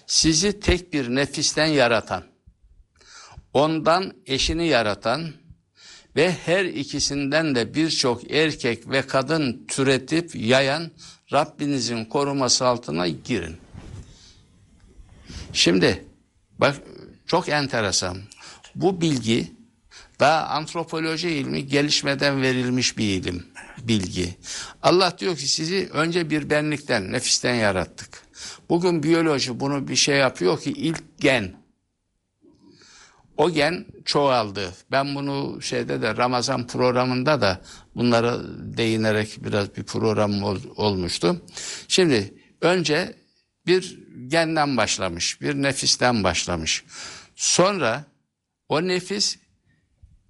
Sizi 0.08 0.60
tek 0.60 0.94
bir 0.94 1.10
nefisten 1.10 1.65
yaratan, 1.65 2.24
ondan 3.54 4.13
eşini 4.25 4.68
yaratan 4.68 5.34
ve 6.15 6.31
her 6.31 6.65
ikisinden 6.65 7.55
de 7.55 7.74
birçok 7.74 8.31
erkek 8.31 8.89
ve 8.89 9.01
kadın 9.01 9.65
türetip 9.67 10.36
yayan 10.36 10.91
Rabbinizin 11.34 12.05
koruması 12.05 12.65
altına 12.65 13.07
girin. 13.07 13.57
Şimdi 15.53 16.05
bak 16.60 16.75
çok 17.27 17.50
enteresan. 17.50 18.17
Bu 18.75 19.01
bilgi 19.01 19.55
daha 20.19 20.45
antropoloji 20.45 21.29
ilmi 21.29 21.67
gelişmeden 21.67 22.41
verilmiş 22.41 22.98
bir 22.98 23.10
ilim, 23.10 23.45
bilgi. 23.84 24.36
Allah 24.81 25.17
diyor 25.17 25.38
ki 25.38 25.48
sizi 25.48 25.89
önce 25.93 26.29
bir 26.29 26.50
benlikten, 26.50 27.12
nefisten 27.12 27.55
yarattık. 27.55 28.10
Bugün 28.69 29.03
biyoloji 29.03 29.60
bunu 29.60 29.88
bir 29.88 29.95
şey 29.95 30.17
yapıyor 30.17 30.62
ki 30.62 30.72
ilk 30.72 31.19
gen. 31.19 31.64
O 33.38 33.51
gen 33.51 33.86
çoğaldı. 34.06 34.74
Ben 34.92 35.15
bunu 35.15 35.62
şeyde 35.62 36.01
de 36.01 36.18
Ramazan 36.18 36.68
programında 36.68 37.42
da 37.42 37.62
bunlara 37.96 38.39
değinerek 38.77 39.38
biraz 39.46 39.75
bir 39.77 39.84
program 39.84 40.44
ol- 40.44 40.75
olmuştu. 40.75 41.42
Şimdi 41.88 42.34
önce 42.62 43.15
bir 43.68 44.00
genden 44.27 44.77
başlamış, 44.77 45.42
bir 45.42 45.56
nefisten 45.56 46.24
başlamış. 46.24 46.84
Sonra 47.36 48.06
o 48.70 48.88
nefis 48.88 49.38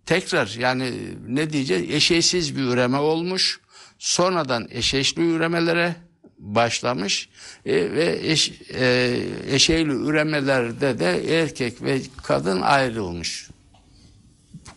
tekrar 0.05 0.55
yani 0.59 0.93
ne 1.27 1.53
diyeceğiz 1.53 1.91
eşeğsiz 1.91 2.57
bir 2.57 2.61
üreme 2.63 2.97
olmuş. 2.97 3.59
Sonradan 3.99 4.67
eşeğli 4.71 5.21
üremelere 5.21 5.95
başlamış 6.37 7.29
E, 7.65 7.91
ve 7.91 8.19
eş, 8.23 8.61
e, 8.73 9.17
eşeğli 9.51 9.91
üremelerde 9.91 10.99
de 10.99 11.39
erkek 11.41 11.81
ve 11.81 12.01
kadın 12.23 12.61
ayrılmış. 12.61 13.49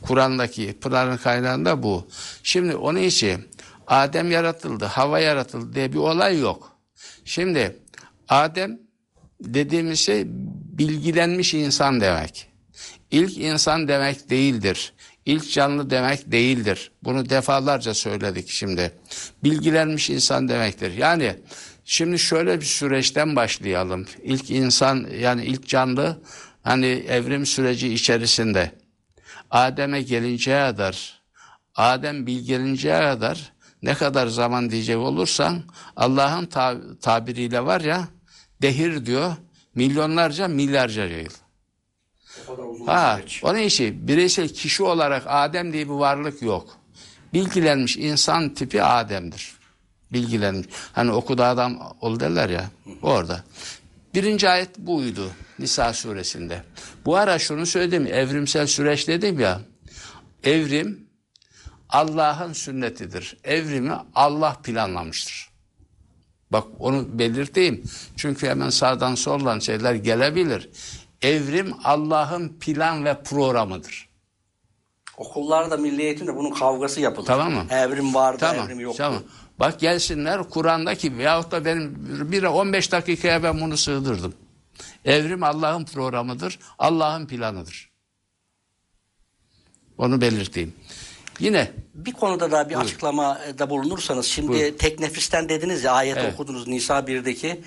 Kur'an'daki 0.02 0.78
Pınar'ın 0.80 1.16
kaynağında 1.16 1.82
bu. 1.82 2.08
Şimdi 2.42 2.76
onun 2.76 2.98
için 2.98 3.48
Adem 3.86 4.30
yaratıldı, 4.30 4.84
hava 4.84 5.18
yaratıldı 5.18 5.74
diye 5.74 5.92
bir 5.92 5.98
olay 5.98 6.40
yok. 6.40 6.78
Şimdi 7.24 7.76
Adem 8.28 8.78
dediğimiz 9.40 9.98
şey 9.98 10.24
bilgilenmiş 10.78 11.54
insan 11.54 12.00
demek. 12.00 12.48
İlk 13.10 13.38
insan 13.38 13.88
demek 13.88 14.30
değildir. 14.30 14.92
İlk 15.26 15.52
canlı 15.52 15.90
demek 15.90 16.32
değildir. 16.32 16.90
Bunu 17.04 17.30
defalarca 17.30 17.94
söyledik 17.94 18.48
şimdi. 18.48 18.92
Bilgilenmiş 19.44 20.10
insan 20.10 20.48
demektir. 20.48 20.92
Yani 20.92 21.36
şimdi 21.84 22.18
şöyle 22.18 22.60
bir 22.60 22.64
süreçten 22.66 23.36
başlayalım. 23.36 24.06
İlk 24.22 24.50
insan 24.50 25.06
yani 25.20 25.44
ilk 25.44 25.68
canlı 25.68 26.22
hani 26.62 26.86
evrim 26.86 27.46
süreci 27.46 27.94
içerisinde 27.94 28.72
Adem'e 29.50 30.02
gelinceye 30.02 30.60
kadar 30.70 31.22
Adem 31.74 32.26
bilgelinceye 32.26 33.00
kadar 33.00 33.52
ne 33.82 33.94
kadar 33.94 34.26
zaman 34.26 34.70
diyecek 34.70 34.96
olursan 34.96 35.62
Allah'ın 35.96 36.46
ta- 36.46 36.98
tabiriyle 37.00 37.64
var 37.64 37.80
ya 37.80 38.08
dehir 38.62 39.06
diyor 39.06 39.32
milyonlarca 39.74 40.48
milyarca 40.48 41.04
yıl. 41.04 41.30
Ha, 42.86 43.20
onun 43.42 43.58
için 43.58 44.08
bireysel 44.08 44.48
kişi 44.48 44.82
olarak 44.82 45.22
Adem 45.26 45.72
diye 45.72 45.84
bir 45.84 45.92
varlık 45.92 46.42
yok. 46.42 46.78
Bilgilenmiş 47.32 47.96
insan 47.96 48.54
tipi 48.54 48.82
Adem'dir. 48.82 49.52
Bilgilenmiş. 50.12 50.66
Hani 50.92 51.12
okudu 51.12 51.42
adam 51.42 51.96
ol 52.00 52.20
derler 52.20 52.48
ya 52.48 52.64
orada. 53.02 53.44
Birinci 54.14 54.48
ayet 54.48 54.78
buydu 54.78 55.30
Nisa 55.58 55.92
suresinde. 55.92 56.62
Bu 57.04 57.16
ara 57.16 57.38
şunu 57.38 57.66
söyledim 57.66 58.06
evrimsel 58.06 58.66
süreç 58.66 59.08
dedim 59.08 59.40
ya. 59.40 59.60
Evrim 60.44 61.08
Allah'ın 61.88 62.52
sünnetidir. 62.52 63.36
Evrimi 63.44 63.92
Allah 64.14 64.56
planlamıştır. 64.62 65.48
Bak 66.52 66.64
onu 66.78 67.18
belirteyim. 67.18 67.82
Çünkü 68.16 68.46
hemen 68.46 68.70
sağdan 68.70 69.14
soldan 69.14 69.58
şeyler 69.58 69.94
gelebilir. 69.94 70.70
Evrim 71.22 71.74
Allah'ın 71.84 72.48
plan 72.60 73.04
ve 73.04 73.22
programıdır. 73.22 74.08
Okullarda 75.16 75.76
milli 75.76 76.02
eğitimde 76.02 76.36
bunun 76.36 76.50
kavgası 76.50 77.00
yapılır. 77.00 77.26
Tamam 77.26 77.52
mı? 77.52 77.64
Evrim 77.70 78.14
vardı, 78.14 78.36
Tamam. 78.40 78.66
evrim 78.66 78.80
yoktu. 78.80 78.98
Tamam. 78.98 79.22
Bak 79.60 79.80
gelsinler 79.80 80.42
Kur'an'daki 80.50 81.18
veyahut 81.18 81.50
da 81.50 81.64
benim 81.64 81.94
bir 82.32 82.42
15 82.42 82.92
dakikaya 82.92 83.42
ben 83.42 83.60
bunu 83.60 83.76
sığdırdım. 83.76 84.34
Evrim 85.04 85.42
Allah'ın 85.42 85.84
programıdır. 85.84 86.58
Allah'ın 86.78 87.26
planıdır. 87.26 87.90
Onu 89.98 90.20
belirteyim. 90.20 90.74
Yine 91.40 91.70
Bir 91.94 92.12
konuda 92.12 92.50
daha 92.50 92.68
bir 92.70 92.74
açıklamada 92.80 93.70
bulunursanız 93.70 94.26
şimdi 94.26 94.48
Buyurun. 94.48 94.76
tek 94.76 95.00
nefisten 95.00 95.48
dediniz 95.48 95.84
ya 95.84 95.92
ayet 95.92 96.16
Evet. 96.16 96.34
okudunuz 96.34 96.66
Nisa 96.68 96.98
1'deki 96.98 97.60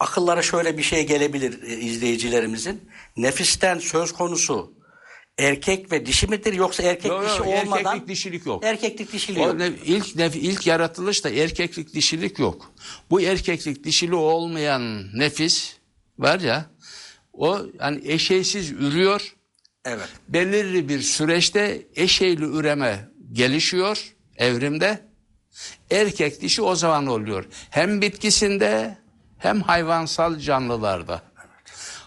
akıllara 0.00 0.42
şöyle 0.42 0.78
bir 0.78 0.82
şey 0.82 1.06
gelebilir 1.06 1.62
e, 1.62 1.76
izleyicilerimizin. 1.76 2.90
Nefisten 3.16 3.78
söz 3.78 4.12
konusu 4.12 4.72
erkek 5.38 5.92
ve 5.92 6.06
dişi 6.06 6.26
midir 6.26 6.52
yoksa 6.52 6.82
erkek 6.82 7.10
Yok, 7.10 7.22
yok, 7.22 7.30
dişi 7.30 7.42
olmadan 7.42 7.84
erkeklik, 7.84 8.08
dişilik 8.08 8.46
yok. 8.46 8.64
Erkeklik 8.64 9.12
dişiliği 9.12 9.44
O 9.44 9.48
yok. 9.48 9.58
ne- 9.58 9.72
ilk 9.84 10.06
nef- 10.06 10.38
ilk 10.38 10.66
yaratılışta 10.66 11.30
erkeklik 11.30 11.94
dişilik 11.94 12.38
yok. 12.38 12.72
Bu 13.10 13.20
erkeklik 13.20 13.84
dişili 13.84 14.14
olmayan 14.14 15.04
nefis 15.18 15.74
var 16.18 16.40
ya 16.40 16.70
o 17.32 17.58
yani 17.80 18.00
eşeysiz 18.04 18.70
ürüyor. 18.70 19.32
Evet. 19.88 20.08
belirli 20.28 20.88
bir 20.88 21.00
süreçte 21.00 21.82
eşeyli 21.96 22.44
üreme 22.44 23.08
gelişiyor 23.32 24.14
evrimde. 24.36 25.06
Erkek 25.90 26.40
dişi 26.42 26.62
o 26.62 26.74
zaman 26.74 27.06
oluyor. 27.06 27.44
Hem 27.70 28.02
bitkisinde 28.02 28.98
hem 29.38 29.60
hayvansal 29.62 30.38
canlılarda. 30.38 31.22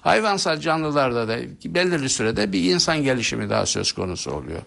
Hayvansal 0.01 0.59
canlılarda 0.59 1.27
da 1.27 1.37
belirli 1.65 2.09
sürede 2.09 2.51
bir 2.51 2.73
insan 2.73 3.03
gelişimi 3.03 3.49
daha 3.49 3.65
söz 3.65 3.91
konusu 3.91 4.31
oluyor. 4.31 4.61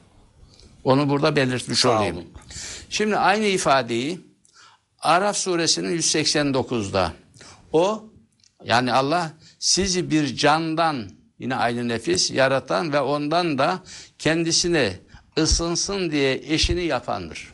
Onu 0.85 1.09
burada 1.09 1.37
belirtmiş 1.37 1.79
Sağ 1.79 1.97
olayım. 1.97 2.17
olun. 2.17 2.27
Şimdi 2.91 3.17
aynı 3.17 3.45
ifadeyi 3.45 4.21
Araf 5.01 5.37
suresinin 5.37 5.99
189'da 5.99 7.13
o 7.73 8.05
yani 8.65 8.93
Allah 8.93 9.33
sizi 9.59 10.11
bir 10.11 10.37
candan 10.37 11.11
yine 11.39 11.57
aynı 11.57 11.89
nefis 11.89 12.31
yaratan 12.31 12.93
ve 12.93 13.01
ondan 13.01 13.59
da 13.59 13.83
kendisine 14.19 14.93
ısınsın 15.39 16.11
diye 16.11 16.35
eşini 16.35 16.85
yapandır. 16.85 17.53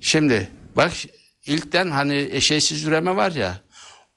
Şimdi 0.00 0.48
bak 0.76 0.92
ilkten 1.46 1.90
hani 1.90 2.28
eşeğsiz 2.32 2.84
üreme 2.84 3.16
var 3.16 3.32
ya 3.32 3.60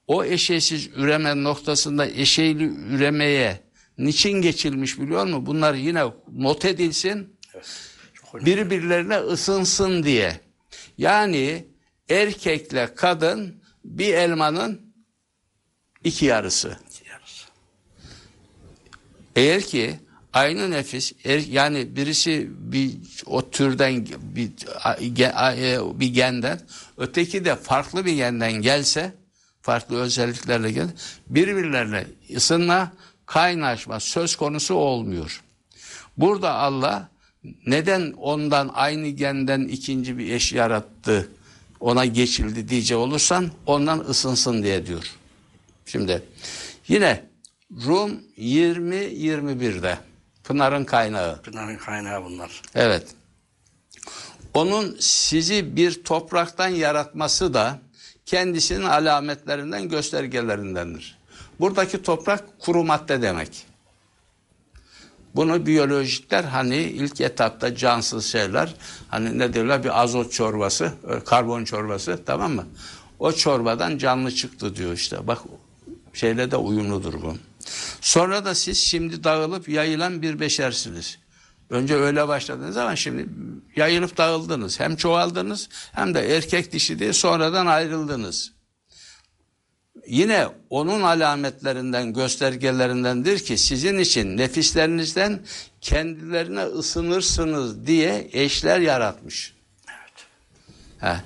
o 0.06 0.24
eşeğsiz 0.24 0.86
üreme 0.86 1.42
noktasında 1.42 2.06
eşeğli 2.06 2.64
üremeye 2.64 3.60
niçin 3.98 4.42
geçilmiş 4.42 5.00
biliyor 5.00 5.24
musun? 5.24 5.46
Bunlar 5.46 5.74
yine 5.74 6.04
not 6.32 6.64
edilsin 6.64 7.36
önemli. 8.34 8.46
birbirlerine 8.46 9.16
ısınsın 9.16 10.02
diye. 10.02 10.40
Yani 10.98 11.66
erkekle 12.08 12.94
kadın 12.94 13.62
bir 13.84 14.14
elmanın 14.14 14.94
iki 16.04 16.24
yarısı. 16.24 16.78
Eğer 19.36 19.62
ki 19.62 20.00
aynı 20.36 20.70
nefis 20.70 21.12
er- 21.24 21.46
yani 21.50 21.96
birisi 21.96 22.48
bir 22.58 22.90
o 23.26 23.50
türden 23.50 24.06
bir 24.22 24.50
ge- 25.16 26.00
bir 26.00 26.06
genden 26.08 26.60
öteki 26.96 27.44
de 27.44 27.56
farklı 27.56 28.06
bir 28.06 28.12
genden 28.12 28.52
gelse 28.52 29.14
farklı 29.62 30.00
özelliklerle 30.00 30.72
gel 30.72 30.88
birbirlerine 31.26 32.06
ısınma 32.36 32.92
kaynaşma 33.26 34.00
söz 34.00 34.36
konusu 34.36 34.74
olmuyor. 34.74 35.42
Burada 36.16 36.54
Allah 36.54 37.08
neden 37.66 38.12
ondan 38.12 38.70
aynı 38.74 39.08
genden 39.08 39.60
ikinci 39.60 40.18
bir 40.18 40.32
eş 40.32 40.52
yarattı 40.52 41.28
ona 41.80 42.04
geçildi 42.04 42.68
diyecek 42.68 42.98
olursan 42.98 43.50
ondan 43.66 43.98
ısınsın 43.98 44.62
diye 44.62 44.86
diyor. 44.86 45.12
Şimdi 45.86 46.22
yine 46.88 47.24
Rum 47.86 48.20
20-21'de 48.38 49.98
Pınar'ın 50.46 50.84
kaynağı. 50.84 51.42
Pınar'ın 51.42 51.76
kaynağı 51.76 52.24
bunlar. 52.24 52.62
Evet. 52.74 53.06
Onun 54.54 54.96
sizi 55.00 55.76
bir 55.76 56.04
topraktan 56.04 56.68
yaratması 56.68 57.54
da 57.54 57.78
kendisinin 58.26 58.84
alametlerinden, 58.84 59.88
göstergelerindendir. 59.88 61.18
Buradaki 61.60 62.02
toprak 62.02 62.44
kuru 62.58 62.84
madde 62.84 63.22
demek. 63.22 63.66
Bunu 65.34 65.66
biyolojikler 65.66 66.44
hani 66.44 66.76
ilk 66.76 67.20
etapta 67.20 67.74
cansız 67.76 68.26
şeyler 68.26 68.74
hani 69.08 69.38
ne 69.38 69.54
diyorlar 69.54 69.84
bir 69.84 70.02
azot 70.02 70.32
çorbası, 70.32 70.92
e, 71.08 71.24
karbon 71.24 71.64
çorbası 71.64 72.18
tamam 72.26 72.52
mı? 72.52 72.66
O 73.18 73.32
çorbadan 73.32 73.98
canlı 73.98 74.34
çıktı 74.34 74.76
diyor 74.76 74.92
işte. 74.92 75.26
Bak 75.26 75.38
şeyle 76.12 76.50
de 76.50 76.56
uyumludur 76.56 77.14
bu. 77.22 77.36
Sonra 78.00 78.44
da 78.44 78.54
siz 78.54 78.78
şimdi 78.78 79.24
dağılıp 79.24 79.68
yayılan 79.68 80.22
bir 80.22 80.40
beşersiniz. 80.40 81.18
Önce 81.70 81.94
öyle 81.94 82.28
başladınız 82.28 82.76
ama 82.76 82.96
şimdi 82.96 83.26
yayılıp 83.76 84.16
dağıldınız. 84.16 84.80
Hem 84.80 84.96
çoğaldınız 84.96 85.68
hem 85.92 86.14
de 86.14 86.36
erkek 86.36 86.72
dişi 86.72 86.98
diye 86.98 87.12
sonradan 87.12 87.66
ayrıldınız. 87.66 88.52
Yine 90.06 90.46
onun 90.70 91.02
alametlerinden, 91.02 92.12
göstergelerindendir 92.12 93.38
ki 93.38 93.58
sizin 93.58 93.98
için 93.98 94.36
nefislerinizden 94.36 95.40
kendilerine 95.80 96.62
ısınırsınız 96.62 97.86
diye 97.86 98.28
eşler 98.32 98.80
yaratmış. 98.80 99.54
Ha. 100.98 101.24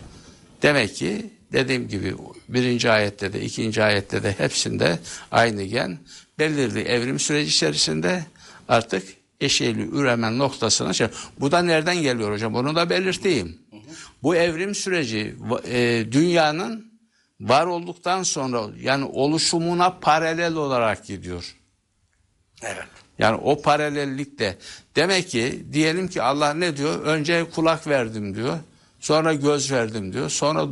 Demek 0.63 0.95
ki 0.95 1.31
dediğim 1.53 1.89
gibi 1.89 2.15
birinci 2.49 2.91
ayette 2.91 3.33
de 3.33 3.41
ikinci 3.41 3.83
ayette 3.83 4.23
de 4.23 4.35
hepsinde 4.39 4.99
aynı 5.31 5.63
gen 5.63 5.99
belirli 6.41 6.81
evrim 6.81 7.19
süreci 7.19 7.49
içerisinde 7.49 8.25
artık 8.69 9.09
eşeğli 9.41 9.89
üreme 9.91 10.39
noktasına 10.39 10.93
şey. 10.93 11.09
Bu 11.41 11.53
da 11.53 11.63
nereden 11.63 12.03
geliyor 12.03 12.33
hocam? 12.33 12.55
Onu 12.55 12.77
da 12.77 12.91
belirteyim. 12.91 13.59
Bu 14.23 14.37
evrim 14.37 14.75
süreci 14.75 15.35
e, 15.69 16.05
dünyanın 16.13 16.93
var 17.41 17.67
olduktan 17.67 18.23
sonra 18.23 18.63
yani 18.81 19.05
oluşumuna 19.05 19.91
paralel 19.91 20.55
olarak 20.55 21.07
gidiyor. 21.07 21.57
Evet. 22.63 22.85
Yani 23.19 23.37
o 23.37 23.63
paralellikte 23.63 24.59
demek 24.97 25.29
ki 25.29 25.65
diyelim 25.73 26.09
ki 26.09 26.23
Allah 26.23 26.55
ne 26.55 26.77
diyor? 26.77 27.03
Önce 27.03 27.51
kulak 27.55 27.87
verdim 27.87 28.35
diyor. 28.35 28.59
Sonra 29.01 29.35
göz 29.35 29.73
verdim 29.73 30.13
diyor. 30.13 30.31
Sonra 30.31 30.67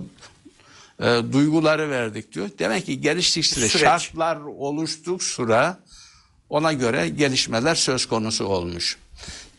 e, 1.00 1.22
duyguları 1.32 1.90
verdik 1.90 2.32
diyor. 2.32 2.50
Demek 2.58 2.86
ki 2.86 3.00
geliştikçe 3.00 3.54
Süreç. 3.54 3.82
şartlar 3.82 4.36
oluştuk 4.36 5.22
sıra 5.22 5.78
ona 6.48 6.72
göre 6.72 7.08
gelişmeler 7.08 7.74
söz 7.74 8.06
konusu 8.06 8.44
olmuş. 8.44 8.98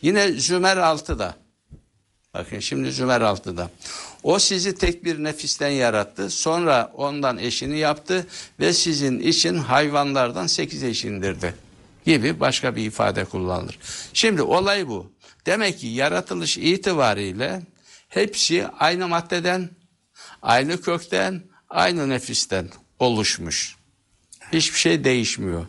Yine 0.02 0.32
Zümer 0.32 0.76
6'da 0.76 1.34
bakın 2.34 2.58
şimdi 2.58 2.92
Zümer 2.92 3.20
6'da 3.20 3.70
o 4.22 4.38
sizi 4.38 4.74
tek 4.74 5.04
bir 5.04 5.24
nefisten 5.24 5.70
yarattı. 5.70 6.30
Sonra 6.30 6.92
ondan 6.94 7.38
eşini 7.38 7.78
yaptı 7.78 8.26
ve 8.60 8.72
sizin 8.72 9.20
için 9.20 9.56
hayvanlardan 9.56 10.46
sekiz 10.46 10.82
eşindirdi 10.82 11.54
gibi 12.06 12.40
başka 12.40 12.76
bir 12.76 12.84
ifade 12.84 13.24
kullanılır. 13.24 13.78
Şimdi 14.12 14.42
olay 14.42 14.88
bu. 14.88 15.12
Demek 15.46 15.78
ki 15.78 15.86
yaratılış 15.86 16.58
itibariyle 16.58 17.62
hepsi 18.08 18.66
aynı 18.78 19.08
maddeden, 19.08 19.70
aynı 20.42 20.80
kökten, 20.80 21.42
aynı 21.70 22.08
nefisten 22.08 22.68
oluşmuş. 22.98 23.76
Hiçbir 24.52 24.78
şey 24.78 25.04
değişmiyor. 25.04 25.66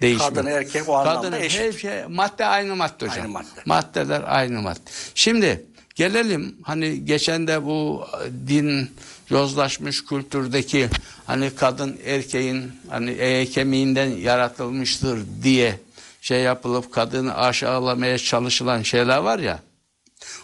Değişmiyor. 0.00 0.34
Kadın 0.34 0.46
erkek 0.46 0.88
o 0.88 0.96
anlamda 0.96 1.20
Kadın, 1.20 1.32
eşit. 1.42 1.60
her 1.60 1.72
şey, 1.72 2.04
madde 2.08 2.46
aynı 2.46 2.76
madde 2.76 3.06
hocam. 3.06 3.18
Aynı 3.20 3.28
madde. 3.28 3.46
Maddeler 3.66 4.22
aynı 4.26 4.62
madde. 4.62 4.80
Şimdi 5.14 5.64
gelelim 5.94 6.56
hani 6.62 7.04
geçen 7.04 7.46
de 7.46 7.64
bu 7.64 8.06
din 8.46 8.90
yozlaşmış 9.30 10.04
kültürdeki 10.04 10.88
hani 11.26 11.54
kadın 11.54 11.98
erkeğin 12.04 12.72
hani 12.88 13.10
e 13.10 13.46
kemiğinden 13.46 14.08
yaratılmıştır 14.08 15.20
diye 15.42 15.80
şey 16.20 16.40
yapılıp 16.40 16.92
kadını 16.92 17.36
aşağılamaya 17.36 18.18
çalışılan 18.18 18.82
şeyler 18.82 19.18
var 19.18 19.38
ya. 19.38 19.58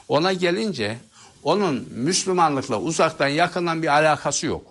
Ona 0.09 0.33
gelince 0.33 0.97
onun 1.47 1.89
Müslümanlıkla 1.95 2.81
uzaktan 2.81 3.29
yakından 3.29 3.83
bir 3.83 3.89
alakası 3.89 4.47
yok. 4.47 4.67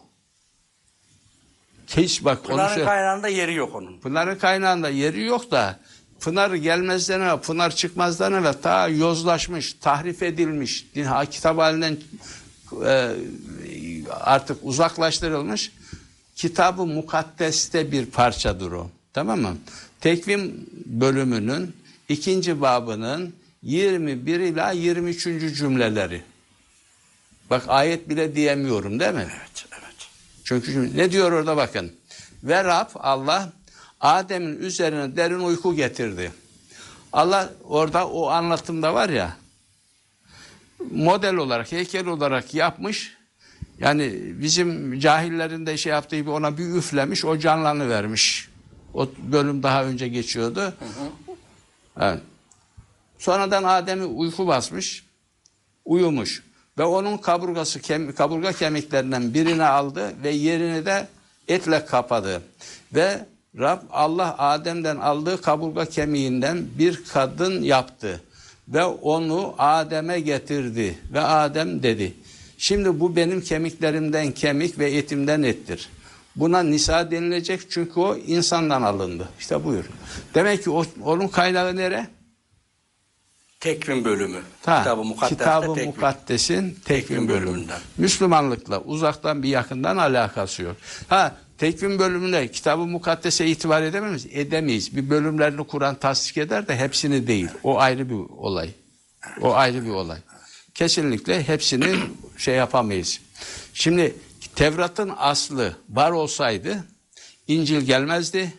Hiç 1.87 2.25
bak 2.25 2.43
Pınar'ın 2.45 2.73
söyle- 2.73 2.85
kaynağında 2.85 3.27
yeri 3.27 3.53
yok 3.53 3.75
onun. 3.75 3.97
Pınar'ın 3.99 4.35
kaynağında 4.35 4.89
yeri 4.89 5.23
yok 5.23 5.51
da 5.51 5.79
Pınar 6.19 6.53
gelmezden 6.53 7.19
evvel, 7.21 7.39
Pınar 7.39 7.75
çıkmazdan 7.75 8.33
evvel 8.33 8.53
ta 8.53 8.87
yozlaşmış, 8.87 9.73
tahrif 9.73 10.23
edilmiş, 10.23 10.85
din 10.95 11.07
kitap 11.31 11.57
halinden 11.57 11.97
e, 12.85 13.11
artık 14.09 14.57
uzaklaştırılmış 14.63 15.71
kitabı 16.35 16.85
mukaddeste 16.85 17.91
bir 17.91 18.05
parçadır 18.05 18.71
o. 18.71 18.89
Tamam 19.13 19.41
mı? 19.41 19.57
Tekvim 20.01 20.69
bölümünün 20.85 21.75
ikinci 22.09 22.61
babının 22.61 23.33
21 23.61 24.39
ila 24.39 24.71
23. 24.71 25.23
cümleleri. 25.57 26.34
Bak 27.49 27.63
ayet 27.67 28.09
bile 28.09 28.35
diyemiyorum 28.35 28.99
değil 28.99 29.13
mi? 29.13 29.27
Evet, 29.31 29.65
evet. 29.71 29.95
Çünkü 30.43 30.97
ne 30.97 31.11
diyor 31.11 31.31
orada 31.31 31.57
bakın. 31.57 31.91
Ve 32.43 32.63
Rab 32.63 32.89
Allah 32.95 33.53
Adem'in 34.01 34.59
üzerine 34.59 35.15
derin 35.15 35.39
uyku 35.39 35.75
getirdi. 35.75 36.31
Allah 37.13 37.53
orada 37.63 38.07
o 38.07 38.29
anlatımda 38.29 38.93
var 38.93 39.09
ya 39.09 39.37
model 40.91 41.35
olarak, 41.35 41.71
heykel 41.71 42.07
olarak 42.07 42.53
yapmış. 42.53 43.17
Yani 43.79 44.13
bizim 44.41 44.99
cahillerin 44.99 45.65
de 45.65 45.77
şey 45.77 45.91
yaptığı 45.91 46.15
gibi 46.15 46.29
ona 46.29 46.57
bir 46.57 46.65
üflemiş, 46.65 47.25
o 47.25 47.39
canlanı 47.39 47.89
vermiş. 47.89 48.49
O 48.93 49.09
bölüm 49.17 49.63
daha 49.63 49.85
önce 49.85 50.07
geçiyordu. 50.07 50.73
Evet. 51.99 52.19
Sonradan 53.19 53.63
Adem'i 53.63 54.05
uyku 54.05 54.47
basmış, 54.47 55.05
uyumuş 55.85 56.43
ve 56.77 56.83
onun 56.83 57.17
kaburgası 57.17 57.81
kem, 57.81 58.15
kaburga 58.15 58.51
kemiklerinden 58.51 59.33
birini 59.33 59.63
aldı 59.63 60.13
ve 60.23 60.29
yerini 60.29 60.85
de 60.85 61.07
etle 61.47 61.85
kapadı. 61.85 62.41
Ve 62.95 63.25
Rab 63.59 63.81
Allah 63.91 64.35
Adem'den 64.37 64.95
aldığı 64.97 65.41
kaburga 65.41 65.85
kemiğinden 65.85 66.65
bir 66.77 67.03
kadın 67.13 67.63
yaptı 67.63 68.21
ve 68.67 68.83
onu 68.83 69.55
Adem'e 69.57 70.19
getirdi 70.19 70.99
ve 71.13 71.21
Adem 71.21 71.83
dedi. 71.83 72.13
Şimdi 72.57 72.99
bu 72.99 73.15
benim 73.15 73.41
kemiklerimden 73.41 74.31
kemik 74.31 74.79
ve 74.79 74.91
etimden 74.91 75.43
ettir. 75.43 75.89
Buna 76.35 76.63
nisa 76.63 77.11
denilecek 77.11 77.71
çünkü 77.71 77.99
o 77.99 78.15
insandan 78.15 78.81
alındı. 78.81 79.29
İşte 79.39 79.63
buyur. 79.63 79.85
Demek 80.33 80.63
ki 80.63 80.69
o, 80.69 80.85
onun 81.03 81.27
kaynağı 81.27 81.75
nere? 81.75 82.07
Tekvim 83.65 84.05
bölümü. 84.05 84.41
Ta, 84.61 84.77
Kitabı 84.77 85.03
Mukaddes'te 85.03 85.35
Kitab-ı 85.35 85.73
tekvim. 85.73 85.85
Mukaddes'in 85.85 86.77
tekvim 86.85 87.27
bölümünden. 87.27 87.79
Müslümanlıkla 87.97 88.81
uzaktan 88.81 89.43
bir 89.43 89.49
yakından 89.49 89.97
alakası 89.97 90.63
yok. 90.63 90.75
Ha 91.07 91.35
tekvim 91.57 91.99
bölümüne 91.99 92.47
Kitab-ı 92.47 92.85
Mukaddes'e 92.85 93.45
itibar 93.45 93.81
edemeyiz. 93.81 94.27
Edemeyiz. 94.31 94.95
Bir 94.95 95.09
bölümlerini 95.09 95.67
Kur'an 95.67 95.95
tasdik 95.95 96.37
eder 96.37 96.67
de 96.67 96.75
hepsini 96.75 97.27
değil. 97.27 97.47
O 97.63 97.79
ayrı 97.79 98.09
bir 98.09 98.15
olay. 98.37 98.69
O 99.41 99.53
ayrı 99.53 99.85
bir 99.85 99.89
olay. 99.89 100.17
Kesinlikle 100.73 101.47
hepsini 101.47 101.95
şey 102.37 102.55
yapamayız. 102.55 103.21
Şimdi 103.73 104.15
Tevrat'ın 104.55 105.11
aslı 105.17 105.75
var 105.89 106.11
olsaydı 106.11 106.83
İncil 107.47 107.81
gelmezdi. 107.81 108.53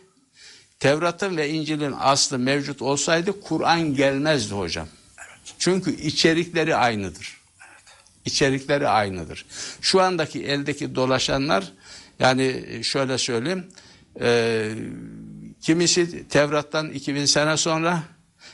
Tevrat'ın 0.79 1.37
ve 1.37 1.49
İncil'in 1.49 1.93
aslı 1.99 2.39
mevcut 2.39 2.81
olsaydı 2.81 3.41
Kur'an 3.41 3.95
gelmezdi 3.95 4.53
hocam. 4.53 4.87
Çünkü 5.59 5.91
içerikleri 6.01 6.75
aynıdır. 6.75 7.37
İçerikleri 8.25 8.87
aynıdır. 8.87 9.45
Şu 9.81 10.01
andaki 10.01 10.43
eldeki 10.43 10.95
dolaşanlar 10.95 11.73
yani 12.19 12.65
şöyle 12.83 13.17
söyleyeyim 13.17 13.67
e, 14.21 14.69
kimisi 15.61 16.27
Tevrat'tan 16.27 16.89
2000 16.89 17.25
sene 17.25 17.57
sonra 17.57 18.03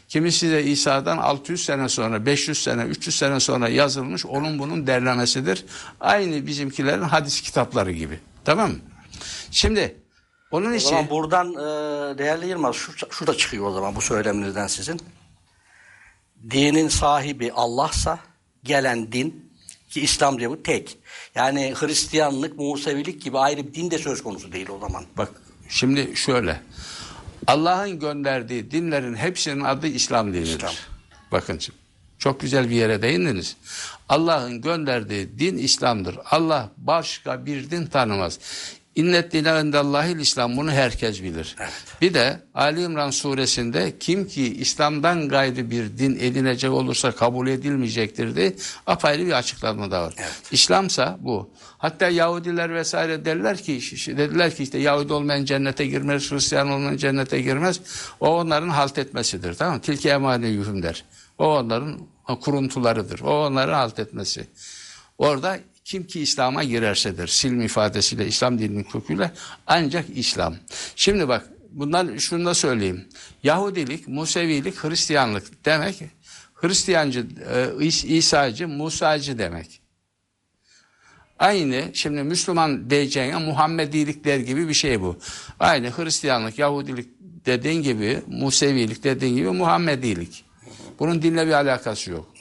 kimisi 0.09 0.51
de 0.51 0.63
İsa'dan 0.63 1.17
600 1.17 1.65
sene 1.65 1.89
sonra 1.89 2.25
500 2.25 2.63
sene 2.63 2.83
300 2.83 3.15
sene 3.15 3.39
sonra 3.39 3.69
yazılmış 3.69 4.25
onun 4.25 4.59
bunun 4.59 4.88
derlemesidir. 4.88 5.65
Aynı 5.99 6.47
bizimkilerin 6.47 7.01
hadis 7.01 7.41
kitapları 7.41 7.91
gibi. 7.91 8.19
Tamam 8.45 8.71
mı? 8.71 8.77
Şimdi 9.51 10.02
onun 10.53 10.71
O 10.71 10.75
için 10.75 10.89
zaman 10.89 11.09
buradan 11.09 11.49
e, 11.53 12.17
değerli 12.17 12.47
Yılmaz 12.47 12.75
şu, 12.75 12.91
şu 13.09 13.27
da 13.27 13.37
çıkıyor 13.37 13.67
o 13.67 13.73
zaman 13.73 13.95
bu 13.95 14.01
söyleminizden 14.01 14.67
sizin. 14.67 15.01
Dinin 16.51 16.87
sahibi 16.87 17.51
Allah'sa 17.51 18.19
gelen 18.63 19.11
din 19.11 19.51
ki 19.89 20.01
İslam 20.01 20.39
diye 20.39 20.49
bu 20.49 20.63
tek. 20.63 20.97
Yani 21.35 21.73
Hristiyanlık, 21.75 22.57
Musevilik 22.57 23.21
gibi 23.21 23.37
ayrı 23.37 23.67
bir 23.67 23.73
din 23.73 23.91
de 23.91 23.97
söz 23.97 24.23
konusu 24.23 24.51
değil 24.51 24.69
o 24.69 24.79
zaman. 24.79 25.05
Bak 25.17 25.31
şimdi 25.69 26.15
şöyle. 26.15 26.61
Allah'ın 27.47 27.99
gönderdiği 27.99 28.71
dinlerin 28.71 29.15
hepsinin 29.15 29.63
adı 29.63 29.87
İslam 29.87 30.33
dinidir. 30.33 30.55
İslam. 30.55 30.73
Bakın 31.31 31.59
şimdi. 31.59 31.77
Çok 32.19 32.39
güzel 32.39 32.69
bir 32.69 32.75
yere 32.75 33.01
değindiniz. 33.01 33.57
Allah'ın 34.09 34.61
gönderdiği 34.61 35.39
din 35.39 35.57
İslam'dır. 35.57 36.17
Allah 36.31 36.69
başka 36.77 37.45
bir 37.45 37.71
din 37.71 37.85
tanımaz. 37.85 38.39
İnnet 38.95 39.32
dine 39.32 39.62
indallahil 39.62 40.19
İslam 40.19 40.58
bunu 40.58 40.71
herkes 40.71 41.23
bilir. 41.23 41.56
Bir 42.01 42.13
de 42.13 42.39
Ali 42.53 42.84
İmran 42.84 43.10
suresinde 43.10 43.93
kim 43.99 44.27
ki 44.27 44.56
İslam'dan 44.56 45.29
gayrı 45.29 45.71
bir 45.71 45.97
din 45.97 46.17
edinecek 46.19 46.71
olursa 46.71 47.12
kabul 47.12 47.47
edilmeyecektir 47.47 48.36
diye 48.36 48.56
apayrı 48.88 49.25
bir 49.25 49.32
açıklama 49.32 49.91
da 49.91 50.03
var. 50.03 50.15
İslamsa 50.51 51.17
bu. 51.21 51.49
Hatta 51.77 52.10
Yahudiler 52.10 52.73
vesaire 52.73 53.25
derler 53.25 53.58
ki 53.58 53.82
dediler 54.08 54.56
ki 54.56 54.63
işte 54.63 54.77
Yahudi 54.77 55.13
olmayan 55.13 55.45
cennete 55.45 55.86
girmez, 55.86 56.32
Hristiyan 56.32 56.69
olmayan 56.69 56.97
cennete 56.97 57.41
girmez. 57.41 57.79
O 58.19 58.27
onların 58.27 58.69
halt 58.69 58.97
etmesidir. 58.97 59.53
Tamam 59.53 59.75
mı? 59.75 59.82
Tilke 59.82 60.10
emane 60.10 60.47
yuhum 60.47 60.84
der. 60.84 61.06
O 61.38 61.45
onların 61.45 61.99
kuruntularıdır. 62.41 63.19
O 63.19 63.45
onların 63.45 63.73
halt 63.73 63.99
etmesi. 63.99 64.47
Orada 65.17 65.60
kim 65.86 66.08
ki 66.08 66.22
İslam'a 66.22 66.63
girersedir. 66.63 67.28
Silm 67.28 67.62
ifadesiyle 67.62 68.28
İslam 68.28 68.60
dininin 68.60 68.84
köküyle 68.84 69.32
ancak 69.67 70.06
İslam. 70.15 70.56
Şimdi 70.96 71.28
bak 71.28 71.50
bundan 71.72 72.17
şunu 72.17 72.46
da 72.46 72.54
söyleyeyim. 72.54 73.06
Yahudilik, 73.43 74.08
Musevilik, 74.08 74.84
Hristiyanlık 74.84 75.65
demek 75.65 75.96
Hristiyancı, 76.54 77.19
e, 77.80 77.86
İs- 77.86 78.08
İsacı, 78.08 78.67
Musacı 78.67 79.38
demek. 79.38 79.80
Aynı 81.39 81.84
şimdi 81.93 82.24
Müslüman 82.24 82.89
diyeceğine 82.89 83.38
Muhammedilik 83.38 84.26
der 84.26 84.39
gibi 84.39 84.67
bir 84.67 84.74
şey 84.74 85.02
bu. 85.02 85.17
Aynı 85.60 85.89
Hristiyanlık, 85.91 86.60
Yahudilik 86.60 87.10
dediğin 87.46 87.82
gibi, 87.82 88.22
Musevilik 88.28 89.04
dediğin 89.04 89.36
gibi 89.36 89.50
Muhammedilik. 89.50 90.46
Bunun 91.00 91.22
dinle 91.22 91.48
bir 91.48 91.52
alakası 91.52 92.12
yok. 92.12 92.33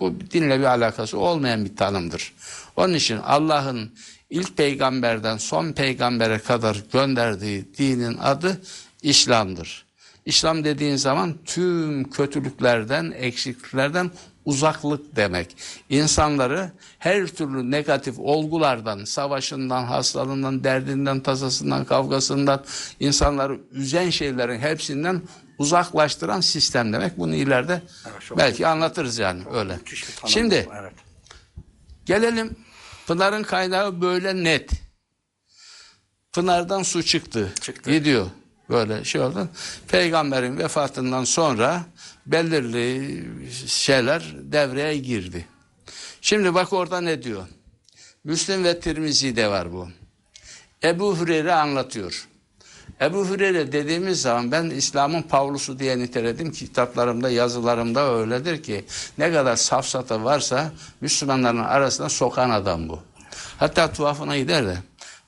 Bu 0.00 0.14
dinle 0.30 0.58
bir 0.58 0.64
alakası 0.64 1.18
olmayan 1.18 1.64
bir 1.64 1.76
tanımdır. 1.76 2.32
Onun 2.76 2.94
için 2.94 3.16
Allah'ın 3.16 3.90
ilk 4.30 4.56
peygamberden 4.56 5.36
son 5.36 5.72
peygambere 5.72 6.38
kadar 6.38 6.82
gönderdiği 6.92 7.74
dinin 7.78 8.18
adı 8.18 8.60
İslam'dır. 9.02 9.88
İslam 10.24 10.64
dediğin 10.64 10.96
zaman 10.96 11.34
tüm 11.44 12.10
kötülüklerden, 12.10 13.14
eksikliklerden 13.18 14.10
uzaklık 14.44 15.16
demek. 15.16 15.56
İnsanları 15.90 16.70
her 16.98 17.26
türlü 17.26 17.70
negatif 17.70 18.18
olgulardan, 18.18 19.04
savaşından, 19.04 19.84
hastalığından, 19.84 20.64
derdinden, 20.64 21.20
tasasından, 21.20 21.84
kavgasından, 21.84 22.64
insanları 23.00 23.60
üzen 23.72 24.10
şeylerin 24.10 24.58
hepsinden 24.58 25.22
uzaklaştıran 25.58 26.40
sistem 26.40 26.92
demek. 26.92 27.18
Bunu 27.18 27.34
ileride 27.34 27.82
Evet, 28.06 28.22
belki 28.36 28.66
anlatırız 28.66 29.18
yani 29.18 29.42
öyle. 29.52 29.78
Bir 29.90 30.06
Şimdi 30.26 30.68
evet. 30.80 30.92
gelelim 32.06 32.56
Pınar'ın 33.06 33.42
kaynağı 33.42 34.00
böyle 34.00 34.44
net. 34.44 34.70
Pınar'dan 36.32 36.82
su 36.82 37.02
çıktı. 37.02 37.52
Çıktı. 37.60 37.90
Gidiyor. 37.90 38.26
Böyle 38.70 39.04
şey 39.04 39.20
oldu. 39.20 39.48
Peygamberin 39.88 40.58
vefatından 40.58 41.24
sonra 41.24 41.84
belirli 42.26 43.24
şeyler 43.66 44.34
devreye 44.36 44.98
girdi. 44.98 45.46
Şimdi 46.20 46.54
bak 46.54 46.72
orada 46.72 47.00
ne 47.00 47.22
diyor. 47.22 47.46
Müslim 48.24 48.64
ve 48.64 48.80
Tirmizi'de 48.80 49.48
var 49.48 49.72
bu. 49.72 49.88
Ebu 50.82 51.16
Hureyre 51.16 51.52
anlatıyor. 51.52 52.28
Ebu 53.00 53.26
Hureyre 53.26 53.72
dediğimiz 53.72 54.22
zaman 54.22 54.52
ben 54.52 54.70
İslam'ın 54.70 55.22
Pavlusu 55.22 55.78
diye 55.78 55.98
niteledim. 55.98 56.52
Kitaplarımda, 56.52 57.30
yazılarımda 57.30 58.14
öyledir 58.14 58.62
ki 58.62 58.84
ne 59.18 59.32
kadar 59.32 59.56
safsata 59.56 60.24
varsa 60.24 60.72
Müslümanların 61.00 61.58
arasına 61.58 62.08
sokan 62.08 62.50
adam 62.50 62.88
bu. 62.88 63.00
Hatta 63.58 63.92
tuhafına 63.92 64.38
gider 64.38 64.66
de 64.66 64.78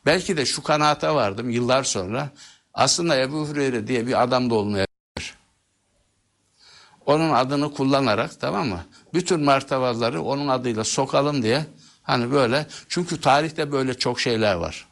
belki 0.07 0.37
de 0.37 0.47
şu 0.47 0.63
kanaate 0.63 1.11
vardım 1.11 1.51
yıllar 1.51 1.85
sonra. 1.85 2.29
Aslında 2.75 3.17
Ebu 3.17 3.49
Hureyre 3.49 3.87
diye 3.87 4.07
bir 4.07 4.23
adam 4.23 4.51
da 4.51 4.55
olmayabilir. 4.55 5.35
Onun 7.07 7.31
adını 7.31 7.75
kullanarak 7.75 8.41
tamam 8.41 8.69
mı? 8.69 8.85
Bütün 9.15 9.41
martabaları 9.41 10.23
onun 10.23 10.49
adıyla 10.49 10.85
sokalım 10.85 11.43
diye 11.43 11.67
hani 12.03 12.33
böyle. 12.33 12.67
Çünkü 12.89 13.21
tarihte 13.21 13.73
böyle 13.73 13.95
çok 13.95 14.21
şeyler 14.21 14.55
var. 14.55 14.90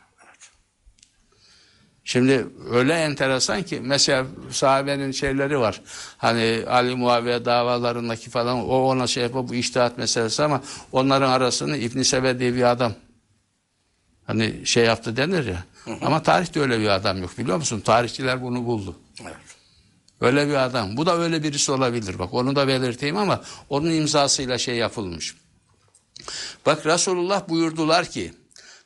Şimdi 2.08 2.46
öyle 2.70 2.94
enteresan 2.94 3.62
ki 3.62 3.80
mesela 3.82 4.26
sahabenin 4.50 5.12
şeyleri 5.12 5.58
var. 5.58 5.80
Hani 6.18 6.64
Ali 6.68 6.94
Muaviye 6.94 7.44
davalarındaki 7.44 8.30
falan 8.30 8.68
o 8.68 8.76
ona 8.76 9.06
şey 9.06 9.22
yapıyor 9.22 9.48
bu 9.48 9.54
iştihat 9.54 9.98
meselesi 9.98 10.42
ama 10.42 10.62
onların 10.92 11.30
arasını 11.30 11.76
İbn 11.76 12.02
Sebe 12.02 12.38
diye 12.38 12.54
bir 12.54 12.70
adam 12.70 12.92
hani 14.26 14.66
şey 14.66 14.84
yaptı 14.84 15.16
denir 15.16 15.46
ya. 15.46 15.64
Ama 16.02 16.22
tarihte 16.22 16.60
öyle 16.60 16.80
bir 16.80 16.88
adam 16.88 17.22
yok 17.22 17.38
biliyor 17.38 17.56
musun? 17.56 17.80
Tarihçiler 17.80 18.42
bunu 18.42 18.66
buldu. 18.66 18.96
Evet. 19.22 19.36
Öyle 20.20 20.48
bir 20.48 20.64
adam. 20.64 20.96
Bu 20.96 21.06
da 21.06 21.18
öyle 21.18 21.42
birisi 21.42 21.72
olabilir. 21.72 22.18
Bak 22.18 22.34
onu 22.34 22.56
da 22.56 22.68
belirteyim 22.68 23.16
ama 23.16 23.42
onun 23.68 23.90
imzasıyla 23.90 24.58
şey 24.58 24.76
yapılmış. 24.76 25.36
Bak 26.66 26.86
Resulullah 26.86 27.48
buyurdular 27.48 28.10
ki 28.10 28.32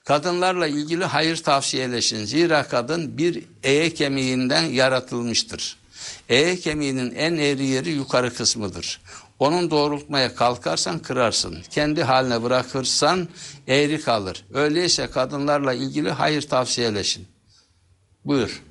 kadınlarla 0.04 0.66
ilgili 0.66 1.04
hayır 1.04 1.36
tavsiyeleşin. 1.36 2.24
Zira 2.24 2.68
kadın 2.68 3.18
bir 3.18 3.44
eye 3.62 3.94
kemiğinden 3.94 4.62
yaratılmıştır. 4.62 5.76
Eye 6.28 6.56
kemiğinin 6.56 7.14
en 7.14 7.36
eğri 7.36 7.66
yeri 7.66 7.90
yukarı 7.90 8.34
kısmıdır. 8.34 9.00
Onun 9.38 9.70
doğrultmaya 9.70 10.34
kalkarsan 10.34 10.98
kırarsın. 10.98 11.62
Kendi 11.70 12.02
haline 12.02 12.42
bırakırsan 12.42 13.28
eğri 13.68 14.00
kalır. 14.00 14.44
Öyleyse 14.54 15.10
kadınlarla 15.10 15.72
ilgili 15.72 16.10
hayır 16.10 16.42
tavsiyeleşin. 16.42 17.26
Buyur. 18.24 18.62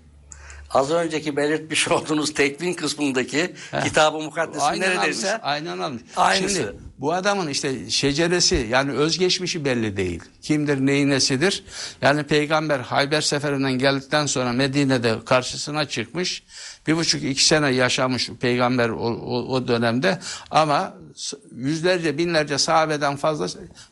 Az 0.73 0.91
önceki 0.91 1.37
belirtmiş 1.37 1.87
olduğunuz 1.87 2.33
tekvin 2.33 2.73
kısmındaki 2.73 3.55
kitab-ı 3.83 4.19
mukaddesi 4.19 4.63
Aynen 4.63 4.89
neredeyse 4.89 5.31
almış, 5.31 5.41
aynen 5.43 5.77
almış. 5.77 6.01
Aynısı. 6.15 6.55
Şimdi 6.55 6.75
bu 6.97 7.13
adamın 7.13 7.47
işte 7.47 7.89
şeceresi 7.89 8.67
yani 8.69 8.91
özgeçmişi 8.91 9.65
belli 9.65 9.97
değil. 9.97 10.23
Kimdir 10.41 10.85
neyi 10.85 11.09
nesidir? 11.09 11.63
Yani 12.01 12.23
peygamber 12.23 12.79
Hayber 12.79 13.21
seferinden 13.21 13.73
geldikten 13.73 14.25
sonra 14.25 14.51
Medine'de 14.51 15.25
karşısına 15.25 15.85
çıkmış. 15.85 16.43
Bir 16.87 16.97
buçuk 16.97 17.23
iki 17.23 17.45
sene 17.45 17.69
yaşamış 17.69 18.29
peygamber 18.29 18.89
o, 18.89 19.07
o, 19.09 19.55
o 19.55 19.67
dönemde 19.67 20.19
ama 20.51 20.93
yüzlerce 21.51 22.17
binlerce 22.17 22.57
sahabeden 22.57 23.15
fazla 23.15 23.47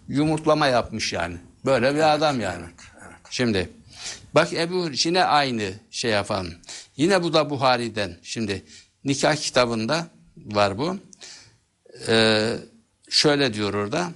yumurtlama 0.07 0.67
yapmış 0.67 1.13
yani. 1.13 1.37
Böyle 1.65 1.95
bir 1.95 2.13
adam 2.13 2.39
yani. 2.39 2.65
Şimdi 3.29 3.69
bak 4.35 4.53
Ebu 4.53 4.89
yine 5.05 5.23
aynı 5.23 5.73
şey 5.91 6.11
yapan. 6.11 6.47
Yine 6.97 7.23
bu 7.23 7.33
da 7.33 7.49
Buhari'den. 7.49 8.17
Şimdi 8.23 8.65
nikah 9.03 9.35
kitabında 9.35 10.07
var 10.37 10.77
bu. 10.77 10.97
Ee, 12.07 12.55
şöyle 13.09 13.53
diyor 13.53 13.73
orada. 13.73 14.11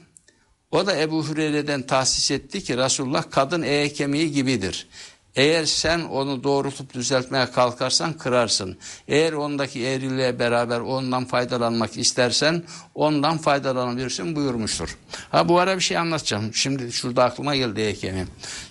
O 0.71 0.85
da 0.85 0.97
Ebu 0.99 1.27
Hureyre'den 1.27 1.81
tahsis 1.81 2.31
etti 2.31 2.63
ki 2.63 2.77
Resulullah 2.77 3.31
kadın 3.31 3.61
eğe 3.61 3.93
kemiği 3.93 4.31
gibidir. 4.31 4.87
Eğer 5.35 5.65
sen 5.65 5.99
onu 5.99 6.43
doğrultup 6.43 6.93
düzeltmeye 6.93 7.51
kalkarsan 7.51 8.13
kırarsın. 8.13 8.77
Eğer 9.07 9.33
ondaki 9.33 9.85
eğriliğe 9.85 10.39
beraber 10.39 10.79
ondan 10.79 11.25
faydalanmak 11.25 11.97
istersen 11.97 12.63
ondan 12.95 13.37
faydalanabilirsin 13.37 14.35
buyurmuştur. 14.35 14.97
Ha 15.31 15.49
bu 15.49 15.59
ara 15.59 15.75
bir 15.75 15.81
şey 15.81 15.97
anlatacağım. 15.97 16.53
Şimdi 16.53 16.91
şurada 16.91 17.23
aklıma 17.23 17.55
geldi 17.55 17.81
eğe 17.81 17.93
kemiği. 17.93 18.25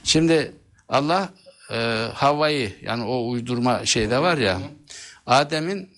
Şimdi 0.04 0.52
Allah 0.88 1.28
e, 1.70 2.06
Havva'yı 2.14 2.72
yani 2.82 3.04
o 3.04 3.28
uydurma 3.28 3.86
şeyde 3.86 4.18
var 4.18 4.38
ya 4.38 4.58
Adem'in 5.26 5.90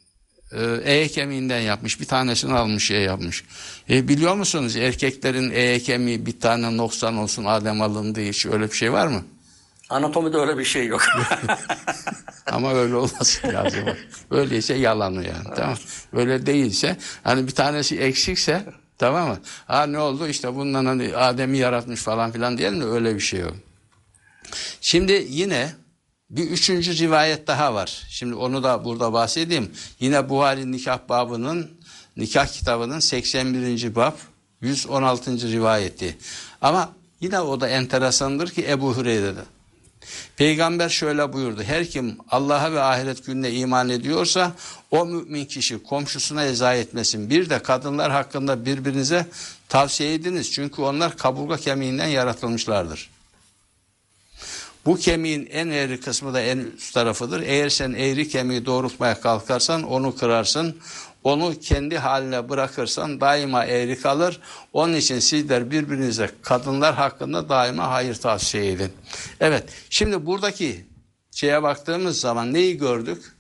e, 0.53 0.93
e 0.93 1.09
kemiğinden 1.09 1.61
yapmış. 1.61 2.01
Bir 2.01 2.07
tanesini 2.07 2.55
almış 2.55 2.87
şey 2.87 3.03
yapmış. 3.03 3.45
E, 3.91 4.09
biliyor 4.09 4.35
musunuz 4.35 4.77
erkeklerin 4.77 5.51
e 5.51 5.81
kemiği 5.81 6.27
bir 6.27 6.41
tane 6.41 6.77
noksan 6.77 7.17
olsun 7.17 7.45
Adem 7.45 7.83
alındı 7.83 8.21
hiç 8.21 8.47
öyle 8.47 8.71
bir 8.71 8.77
şey 8.77 8.93
var 8.93 9.07
mı? 9.07 9.23
anatomide 9.91 10.37
öyle 10.37 10.59
bir 10.59 10.65
şey 10.65 10.87
yok. 10.87 11.03
Ama 12.47 12.75
öyle 12.75 12.95
olması 12.95 13.49
lazım. 13.53 13.85
Öyleyse 14.31 14.75
yalanı 14.75 15.17
yani. 15.17 15.55
Tamam. 15.57 15.77
Öyle 16.13 16.47
değilse 16.47 16.97
hani 17.25 17.47
bir 17.47 17.53
tanesi 17.53 18.01
eksikse 18.01 18.65
tamam 18.99 19.29
mı? 19.29 19.39
Ha 19.67 19.87
ne 19.87 19.99
oldu 19.99 20.29
işte 20.29 20.55
bundan 20.55 20.87
hani 20.87 21.17
Adem'i 21.17 21.59
yaratmış 21.59 22.01
falan 22.01 22.33
filan 22.33 22.59
diyelim 22.59 22.81
de 22.81 22.85
öyle 22.85 23.15
bir 23.15 23.21
şey 23.21 23.41
yok. 23.41 23.55
Şimdi 24.81 25.27
yine 25.31 25.73
bir 26.31 26.51
üçüncü 26.51 26.99
rivayet 26.99 27.47
daha 27.47 27.75
var. 27.75 28.03
Şimdi 28.09 28.35
onu 28.35 28.63
da 28.63 28.85
burada 28.85 29.13
bahsedeyim. 29.13 29.73
Yine 30.01 30.29
Buhari 30.29 30.73
nikah 30.73 30.99
babının 31.09 31.71
nikah 32.17 32.47
kitabının 32.47 32.99
81. 32.99 33.95
bab 33.95 34.13
116. 34.61 35.53
rivayeti. 35.53 36.19
Ama 36.61 36.93
yine 37.21 37.41
o 37.41 37.61
da 37.61 37.69
enteresandır 37.69 38.51
ki 38.51 38.67
Ebu 38.69 38.97
Hureyre'de. 38.97 39.41
Peygamber 40.37 40.89
şöyle 40.89 41.33
buyurdu. 41.33 41.63
Her 41.63 41.87
kim 41.87 42.17
Allah'a 42.31 42.73
ve 42.73 42.83
ahiret 42.83 43.27
gününe 43.27 43.51
iman 43.51 43.89
ediyorsa 43.89 44.53
o 44.91 45.07
mümin 45.07 45.45
kişi 45.45 45.83
komşusuna 45.83 46.45
eza 46.45 46.75
etmesin. 46.75 47.31
Bir 47.31 47.51
de 47.51 47.59
kadınlar 47.59 48.13
hakkında 48.13 48.67
birbirinize 48.67 49.27
tavsiye 49.69 50.15
ediniz. 50.15 50.53
Çünkü 50.53 50.83
onlar 50.83 51.17
kaburga 51.17 51.57
kemiğinden 51.57 52.07
yaratılmışlardır. 52.07 53.11
Bu 54.87 54.97
kemiğin 54.97 55.49
en 55.53 55.69
eğri 55.69 56.01
kısmı 56.01 56.35
da 56.35 56.41
en 56.41 56.59
üst 56.59 56.95
tarafıdır. 56.95 57.41
Eğer 57.41 57.69
sen 57.69 57.93
eğri 57.93 58.29
kemiği 58.29 58.67
doğrultmaya 58.67 59.21
kalkarsan 59.21 59.83
onu 59.83 60.17
kırarsın. 60.17 60.77
Onu 61.25 61.55
kendi 61.61 61.99
haline 61.99 62.49
bırakırsan 62.49 63.21
daima 63.21 63.65
eğri 63.65 64.01
kalır. 64.01 64.41
Onun 64.73 64.95
için 64.95 65.19
sizler 65.19 65.71
birbirinize 65.71 66.31
kadınlar 66.43 66.95
hakkında 66.95 67.49
daima 67.49 67.91
hayır 67.91 68.15
tavsiye 68.15 68.73
edin. 68.73 68.93
Evet 69.41 69.65
şimdi 69.91 70.27
buradaki 70.27 70.85
şeye 71.31 71.63
baktığımız 71.63 72.21
zaman 72.21 72.53
neyi 72.53 72.79
gördük? 72.79 73.33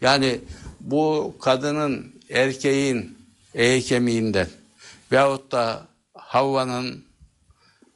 Yani 0.00 0.40
bu 0.80 1.34
kadının 1.40 2.12
erkeğin 2.30 3.18
eğri 3.54 3.82
kemiğinden 3.82 4.48
veyahut 5.12 5.52
da 5.52 5.86
Havva'nın 6.14 7.04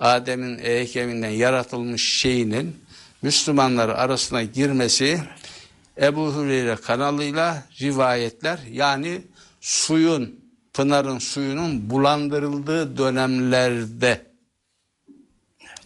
Adem'in 0.01 0.59
eğri 0.59 0.87
kemiğinden 0.87 1.31
yaratılmış 1.31 2.19
şeyinin 2.21 2.82
Müslümanlar 3.23 3.89
arasına 3.89 4.43
girmesi 4.43 5.23
Ebu 6.01 6.35
Hureyre 6.35 6.77
kanalıyla 6.77 7.65
rivayetler 7.81 8.59
yani 8.71 9.23
suyun, 9.61 10.41
pınarın 10.73 11.19
suyunun 11.19 11.91
bulandırıldığı 11.91 12.97
dönemlerde 12.97 14.27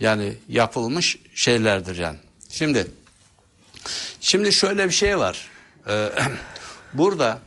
yani 0.01 0.37
yapılmış 0.49 1.19
şeylerdir 1.35 1.97
yani. 1.97 2.19
Şimdi 2.51 2.87
şimdi 4.21 4.53
şöyle 4.53 4.87
bir 4.87 4.95
şey 4.95 5.19
var. 5.19 5.49
Ee, 5.89 6.09
burada 6.95 7.39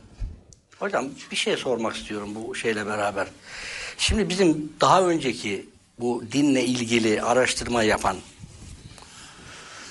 Hocam 0.78 1.08
bir 1.30 1.36
şey 1.36 1.56
sormak 1.56 1.96
istiyorum 1.96 2.34
bu 2.34 2.54
şeyle 2.54 2.86
beraber. 2.86 3.26
Şimdi 3.98 4.28
bizim 4.28 4.72
daha 4.80 5.02
önceki 5.02 5.66
bu 5.98 6.24
dinle 6.32 6.64
ilgili 6.64 7.22
araştırma 7.22 7.82
yapan 7.82 8.16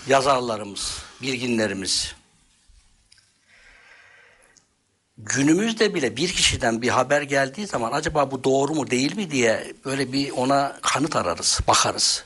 yazarlarımız, 0.09 1.03
bilginlerimiz 1.21 2.15
günümüzde 5.19 5.93
bile 5.95 6.17
bir 6.17 6.27
kişiden 6.27 6.81
bir 6.81 6.89
haber 6.89 7.21
geldiği 7.21 7.67
zaman 7.67 7.91
acaba 7.91 8.31
bu 8.31 8.43
doğru 8.43 8.73
mu 8.73 8.89
değil 8.89 9.15
mi 9.15 9.31
diye 9.31 9.73
böyle 9.85 10.13
bir 10.13 10.31
ona 10.31 10.79
kanıt 10.81 11.15
ararız, 11.15 11.59
bakarız. 11.67 12.23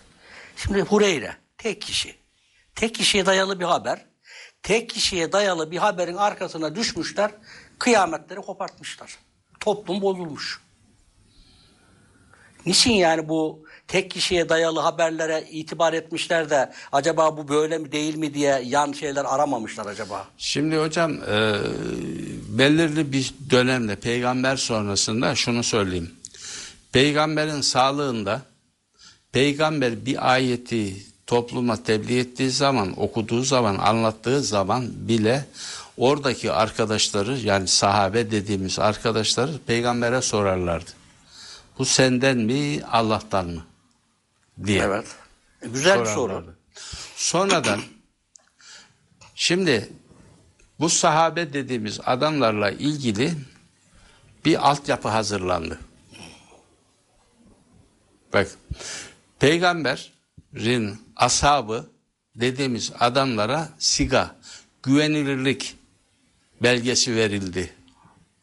Şimdi 0.56 0.82
Hureyre 0.82 1.38
tek 1.58 1.82
kişi. 1.82 2.16
Tek 2.76 2.96
kişiye 2.96 3.26
dayalı 3.26 3.60
bir 3.60 3.66
haber. 3.66 4.06
Tek 4.64 4.90
kişiye 4.90 5.32
dayalı 5.32 5.72
bir 5.72 5.78
haberin 5.78 6.16
arkasına 6.16 6.76
düşmüşler, 6.76 7.32
kıyametleri 7.80 8.42
kopartmışlar. 8.42 9.18
Toplum 9.60 10.02
bozulmuş. 10.02 10.62
Niçin 12.66 12.92
yani 12.92 13.30
bu 13.30 13.66
tek 13.94 14.12
kişiye 14.12 14.50
dayalı 14.50 14.80
haberlere 14.80 15.44
itibar 15.52 15.94
etmişler 15.94 16.50
de 16.50 16.74
acaba 16.92 17.38
bu 17.38 17.48
böyle 17.48 17.78
mi 17.78 17.92
değil 17.92 18.16
mi 18.16 18.34
diye 18.34 18.62
yan 18.66 18.92
şeyler 18.92 19.26
aramamışlar 19.26 19.86
acaba? 19.86 20.28
Şimdi 20.38 20.78
hocam 20.78 21.12
e, 21.14 21.56
belirli 22.50 23.12
bir 23.12 23.34
dönemde 23.50 23.96
peygamber 23.96 24.56
sonrasında 24.56 25.36
şunu 25.36 25.64
söyleyeyim. 25.64 26.12
Peygamberin 26.92 27.62
sağlığında 27.62 28.42
peygamber 29.32 30.06
bir 30.06 30.34
ayeti 30.34 30.96
topluma 31.28 31.84
tebliğ 31.84 32.20
ettiği 32.20 32.52
zaman, 32.52 33.02
okuduğu 33.02 33.44
zaman, 33.44 33.76
anlattığı 33.78 34.42
zaman 34.42 34.86
bile 34.96 35.46
oradaki 35.98 36.52
arkadaşları 36.52 37.38
yani 37.38 37.68
sahabe 37.68 38.32
dediğimiz 38.32 38.80
arkadaşları 38.80 39.52
peygambere 39.68 40.22
sorarlardı. 40.22 40.92
Bu 41.80 41.86
senden 41.86 42.38
mi 42.38 42.82
Allah'tan 42.92 43.46
mı? 43.46 43.64
Diye. 44.66 44.84
Evet. 44.84 45.16
Güzel 45.62 46.00
bir 46.00 46.06
soru. 46.06 46.56
Sonradan 47.16 47.82
şimdi 49.36 49.90
bu 50.80 50.90
sahabe 50.90 51.54
dediğimiz 51.54 52.00
adamlarla 52.06 52.72
ilgili 52.72 53.34
bir 54.46 54.70
altyapı 54.70 55.08
hazırlandı. 55.08 55.80
Bak 58.34 58.48
peygamberin 59.40 61.02
ashabı 61.16 61.90
dediğimiz 62.36 62.92
adamlara 63.00 63.70
siga, 63.80 64.36
güvenilirlik 64.84 65.76
belgesi 66.62 67.16
verildi 67.16 67.74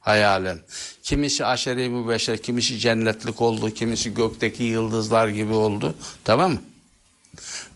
hayalen. 0.01 0.59
Kimisi 1.03 1.47
aşere-i 1.47 1.89
mübeşşer, 1.89 2.39
kimisi 2.39 2.79
cennetlik 2.79 3.41
oldu, 3.43 3.71
kimisi 3.71 4.15
gökteki 4.15 4.63
yıldızlar 4.63 5.29
gibi 5.29 5.53
oldu. 5.53 5.95
Tamam 6.25 6.53
mı? 6.53 6.59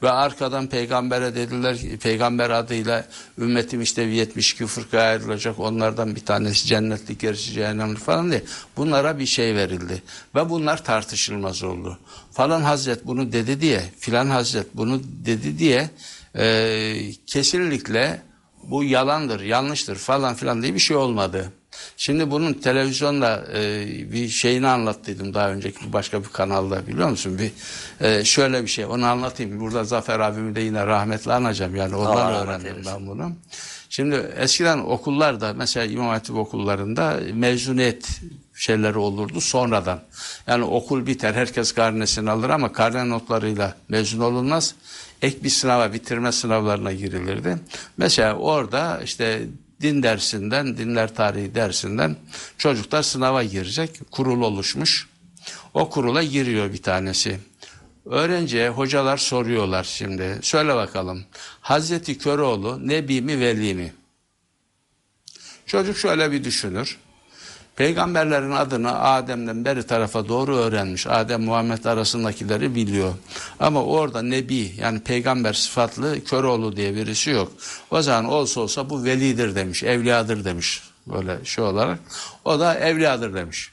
Ve 0.02 0.10
arkadan 0.10 0.66
peygambere 0.66 1.34
dediler 1.34 1.78
ki, 1.78 1.98
peygamber 1.98 2.50
adıyla 2.50 3.06
ümmetim 3.38 3.82
işte 3.82 4.02
72 4.02 4.66
fırkaya 4.66 5.10
ayrılacak. 5.10 5.58
Onlardan 5.58 6.16
bir 6.16 6.24
tanesi 6.24 6.66
cennetlik, 6.66 7.20
gerisi 7.20 7.52
cehennemlik 7.52 7.98
falan 7.98 8.30
diye. 8.30 8.42
Bunlara 8.76 9.18
bir 9.18 9.26
şey 9.26 9.54
verildi. 9.54 10.02
Ve 10.34 10.50
bunlar 10.50 10.84
tartışılmaz 10.84 11.62
oldu. 11.62 11.98
Falan 12.32 12.62
hazret 12.62 13.06
bunu 13.06 13.32
dedi 13.32 13.60
diye, 13.60 13.82
filan 13.98 14.26
hazret 14.26 14.66
bunu 14.74 15.00
dedi 15.04 15.58
diye 15.58 15.90
e, 16.36 17.12
kesinlikle 17.26 18.22
bu 18.62 18.84
yalandır, 18.84 19.40
yanlıştır 19.40 19.96
falan 19.96 20.34
filan 20.34 20.62
diye 20.62 20.74
bir 20.74 20.78
şey 20.78 20.96
olmadı. 20.96 21.52
Şimdi 21.96 22.30
bunun 22.30 22.52
televizyonda 22.52 23.44
e, 23.54 23.86
bir 24.12 24.28
şeyini 24.28 24.66
anlattıydım 24.66 25.34
daha 25.34 25.50
önceki 25.50 25.92
başka 25.92 26.22
bir 26.22 26.28
kanalda 26.28 26.86
biliyor 26.86 27.08
musun? 27.08 27.38
Bir 27.38 27.52
e, 28.06 28.24
şöyle 28.24 28.62
bir 28.62 28.68
şey 28.68 28.84
onu 28.84 29.06
anlatayım. 29.06 29.60
Burada 29.60 29.84
Zafer 29.84 30.20
abimi 30.20 30.54
de 30.54 30.60
yine 30.60 30.86
rahmetli 30.86 31.32
anacağım. 31.32 31.76
Yani 31.76 31.96
ondan 31.96 32.10
Allah 32.10 32.42
öğrendim 32.42 32.76
ben 32.86 33.06
bunu. 33.06 33.32
Şimdi 33.88 34.14
eskiden 34.36 34.78
okullarda 34.78 35.52
mesela 35.52 35.86
İmam 35.86 36.08
Hatip 36.08 36.36
okullarında 36.36 37.20
mezuniyet 37.32 38.20
şeyleri 38.54 38.98
olurdu 38.98 39.40
sonradan. 39.40 40.00
Yani 40.46 40.64
okul 40.64 41.06
biter 41.06 41.34
herkes 41.34 41.72
karnesini 41.72 42.30
alır 42.30 42.50
ama 42.50 42.72
karne 42.72 43.08
notlarıyla 43.08 43.74
mezun 43.88 44.20
olunmaz. 44.20 44.74
Ek 45.22 45.44
bir 45.44 45.48
sınava 45.48 45.92
bitirme 45.92 46.32
sınavlarına 46.32 46.92
girilirdi. 46.92 47.58
Mesela 47.96 48.34
orada 48.34 49.00
işte 49.04 49.42
din 49.80 50.02
dersinden, 50.02 50.76
dinler 50.76 51.14
tarihi 51.14 51.54
dersinden 51.54 52.16
çocuklar 52.58 53.02
sınava 53.02 53.42
girecek. 53.42 54.00
Kurul 54.10 54.42
oluşmuş. 54.42 55.08
O 55.74 55.90
kurula 55.90 56.22
giriyor 56.22 56.72
bir 56.72 56.82
tanesi. 56.82 57.38
Öğrenciye 58.06 58.68
hocalar 58.68 59.16
soruyorlar 59.16 59.84
şimdi. 59.84 60.38
Söyle 60.42 60.74
bakalım. 60.74 61.24
Hazreti 61.60 62.18
Köroğlu 62.18 62.88
Nebi 62.88 63.22
mi 63.22 63.40
Veli 63.40 63.74
mi? 63.74 63.94
Çocuk 65.66 65.96
şöyle 65.96 66.32
bir 66.32 66.44
düşünür. 66.44 66.98
Peygamberlerin 67.76 68.50
adını 68.50 69.00
Adem'den 69.00 69.64
beri 69.64 69.86
tarafa 69.86 70.28
doğru 70.28 70.56
öğrenmiş. 70.56 71.06
Adem 71.06 71.42
Muhammed 71.42 71.84
arasındakileri 71.84 72.74
biliyor. 72.74 73.14
Ama 73.60 73.84
orada 73.84 74.22
Nebi 74.22 74.74
yani 74.78 75.00
peygamber 75.00 75.52
sıfatlı 75.52 76.24
Köroğlu 76.24 76.76
diye 76.76 76.94
birisi 76.94 77.30
yok. 77.30 77.52
O 77.90 78.02
zaman 78.02 78.24
olsa 78.24 78.60
olsa 78.60 78.90
bu 78.90 79.04
velidir 79.04 79.54
demiş, 79.54 79.82
evliyadır 79.82 80.44
demiş. 80.44 80.82
Böyle 81.06 81.44
şey 81.44 81.64
olarak. 81.64 81.98
O 82.44 82.60
da 82.60 82.74
evliyadır 82.74 83.34
demiş. 83.34 83.70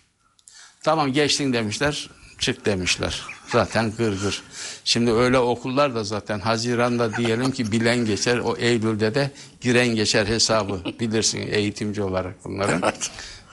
Tamam 0.84 1.14
geçtin 1.14 1.54
demişler, 1.54 2.10
çık 2.40 2.66
demişler. 2.66 3.22
Zaten 3.48 3.92
gırgır. 3.98 4.44
Şimdi 4.86 5.12
öyle 5.12 5.38
okullar 5.40 5.96
da 5.96 6.04
zaten 6.04 6.40
Haziran'da 6.40 7.16
diyelim 7.16 7.52
ki 7.52 7.72
bilen 7.72 8.06
geçer, 8.06 8.38
o 8.38 8.58
Eylül'de 8.58 9.16
de 9.16 9.32
giren 9.62 9.88
geçer 9.88 10.26
hesabı 10.26 10.82
bilirsin 11.00 11.48
eğitimci 11.52 12.04
olarak 12.04 12.36
bunların. 12.46 12.82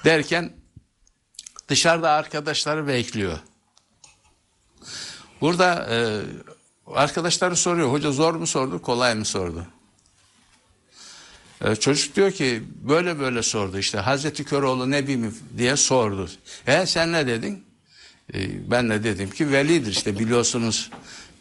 Derken 0.05 0.53
dışarıda 1.69 2.11
arkadaşları 2.11 2.87
bekliyor. 2.87 3.39
Burada 5.41 5.89
e, 5.91 5.97
arkadaşları 6.87 7.57
soruyor, 7.57 7.93
hoca 7.93 8.13
zor 8.13 8.35
mu 8.35 8.47
sordu, 8.47 8.83
kolay 8.83 9.15
mı 9.15 9.25
sordu? 9.25 9.67
E, 11.65 11.77
çocuk 11.77 12.17
diyor 12.17 12.33
ki 12.33 12.63
böyle 12.83 13.19
böyle 13.19 13.43
sordu 13.43 13.79
işte 13.79 13.99
Hazreti 13.99 14.45
Köroğlu 14.45 14.91
Nebi 14.91 15.17
mi 15.17 15.33
diye 15.59 15.77
sordu. 15.77 16.31
E 16.67 16.87
sen 16.87 17.13
ne 17.13 17.27
dedin? 17.27 17.65
E, 18.35 18.71
ben 18.71 18.91
de 18.91 19.05
dedim 19.05 19.31
ki 19.31 19.53
velidir 19.53 19.91
işte 19.91 20.19
biliyorsunuz 20.19 20.91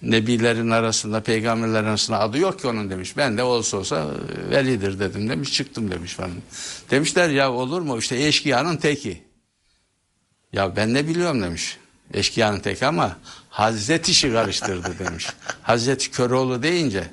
Nebilerin 0.02 0.70
arasında 0.70 1.24
peygamberlerin 1.24 1.86
arasında 1.86 2.20
adı 2.20 2.38
yok 2.38 2.60
ki 2.60 2.68
onun 2.68 2.90
demiş. 2.90 3.18
Ben 3.18 3.38
de 3.38 3.44
olsa 3.44 3.78
olsa 3.78 3.96
e, 3.96 4.50
velidir 4.50 5.00
dedim 5.00 5.30
demiş 5.30 5.54
çıktım 5.54 5.92
demiş 5.92 6.14
falan. 6.14 6.32
Demişler 6.92 7.30
ya 7.30 7.52
olur 7.52 7.82
mu 7.82 7.98
işte 7.98 8.24
eşkıyanın 8.24 8.78
teki. 8.78 9.22
Ya 10.54 10.76
ben 10.76 10.94
ne 10.94 11.08
biliyorum 11.08 11.42
demiş. 11.42 11.78
Eşkıyanın 12.14 12.60
teki 12.60 12.86
ama 12.86 13.18
Hazreti 13.50 14.12
işi 14.12 14.32
karıştırdı 14.32 15.00
demiş. 15.00 15.28
Hazreti 15.62 16.12
Köroğlu 16.12 16.64
deyince 16.64 17.04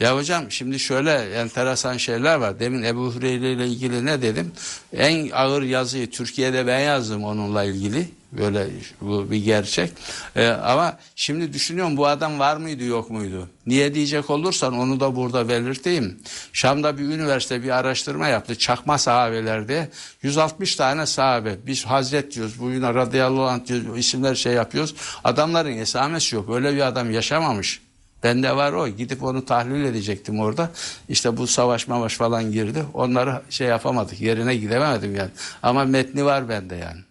ya 0.00 0.16
hocam 0.16 0.50
şimdi 0.50 0.78
şöyle 0.78 1.12
enteresan 1.12 1.96
şeyler 1.96 2.34
var. 2.34 2.60
Demin 2.60 2.82
Ebu 2.82 3.14
Hureyre 3.14 3.52
ile 3.52 3.66
ilgili 3.66 4.06
ne 4.06 4.22
dedim? 4.22 4.52
En 4.92 5.30
ağır 5.30 5.62
yazıyı 5.62 6.10
Türkiye'de 6.10 6.66
ben 6.66 6.80
yazdım 6.80 7.24
onunla 7.24 7.64
ilgili. 7.64 8.08
Böyle 8.32 8.66
bu 9.00 9.30
bir 9.30 9.44
gerçek. 9.44 9.92
Ee, 10.36 10.46
ama 10.46 10.98
şimdi 11.16 11.52
düşünüyorum 11.52 11.96
bu 11.96 12.06
adam 12.06 12.38
var 12.38 12.56
mıydı 12.56 12.84
yok 12.84 13.10
muydu? 13.10 13.48
Niye 13.66 13.94
diyecek 13.94 14.30
olursan 14.30 14.78
onu 14.78 15.00
da 15.00 15.16
burada 15.16 15.48
belirteyim. 15.48 16.20
Şam'da 16.52 16.98
bir 16.98 17.04
üniversite 17.04 17.62
bir 17.62 17.70
araştırma 17.70 18.28
yaptı. 18.28 18.58
Çakma 18.58 18.98
sahabelerde 18.98 19.88
160 20.22 20.76
tane 20.76 21.06
sahabe. 21.06 21.56
Biz 21.66 21.84
Hazret 21.84 22.34
diyoruz. 22.34 22.60
Bu 22.60 22.70
yine 22.70 22.94
radıyallahu 22.94 23.46
anh 23.46 23.66
diyoruz. 23.66 23.98
isimler 23.98 24.34
şey 24.34 24.52
yapıyoruz. 24.52 24.94
Adamların 25.24 25.78
esamesi 25.78 26.36
yok. 26.36 26.50
Öyle 26.50 26.74
bir 26.74 26.86
adam 26.86 27.10
yaşamamış. 27.10 27.80
Bende 28.22 28.56
var 28.56 28.72
o. 28.72 28.88
Gidip 28.88 29.22
onu 29.22 29.44
tahlil 29.44 29.84
edecektim 29.84 30.40
orada. 30.40 30.70
İşte 31.08 31.36
bu 31.36 31.46
savaş 31.46 31.88
mavaş 31.88 32.16
falan 32.16 32.52
girdi. 32.52 32.84
Onları 32.94 33.42
şey 33.50 33.66
yapamadık. 33.66 34.20
Yerine 34.20 34.56
gidemedim 34.56 35.16
yani. 35.16 35.30
Ama 35.62 35.84
metni 35.84 36.24
var 36.24 36.48
bende 36.48 36.76
yani. 36.76 37.07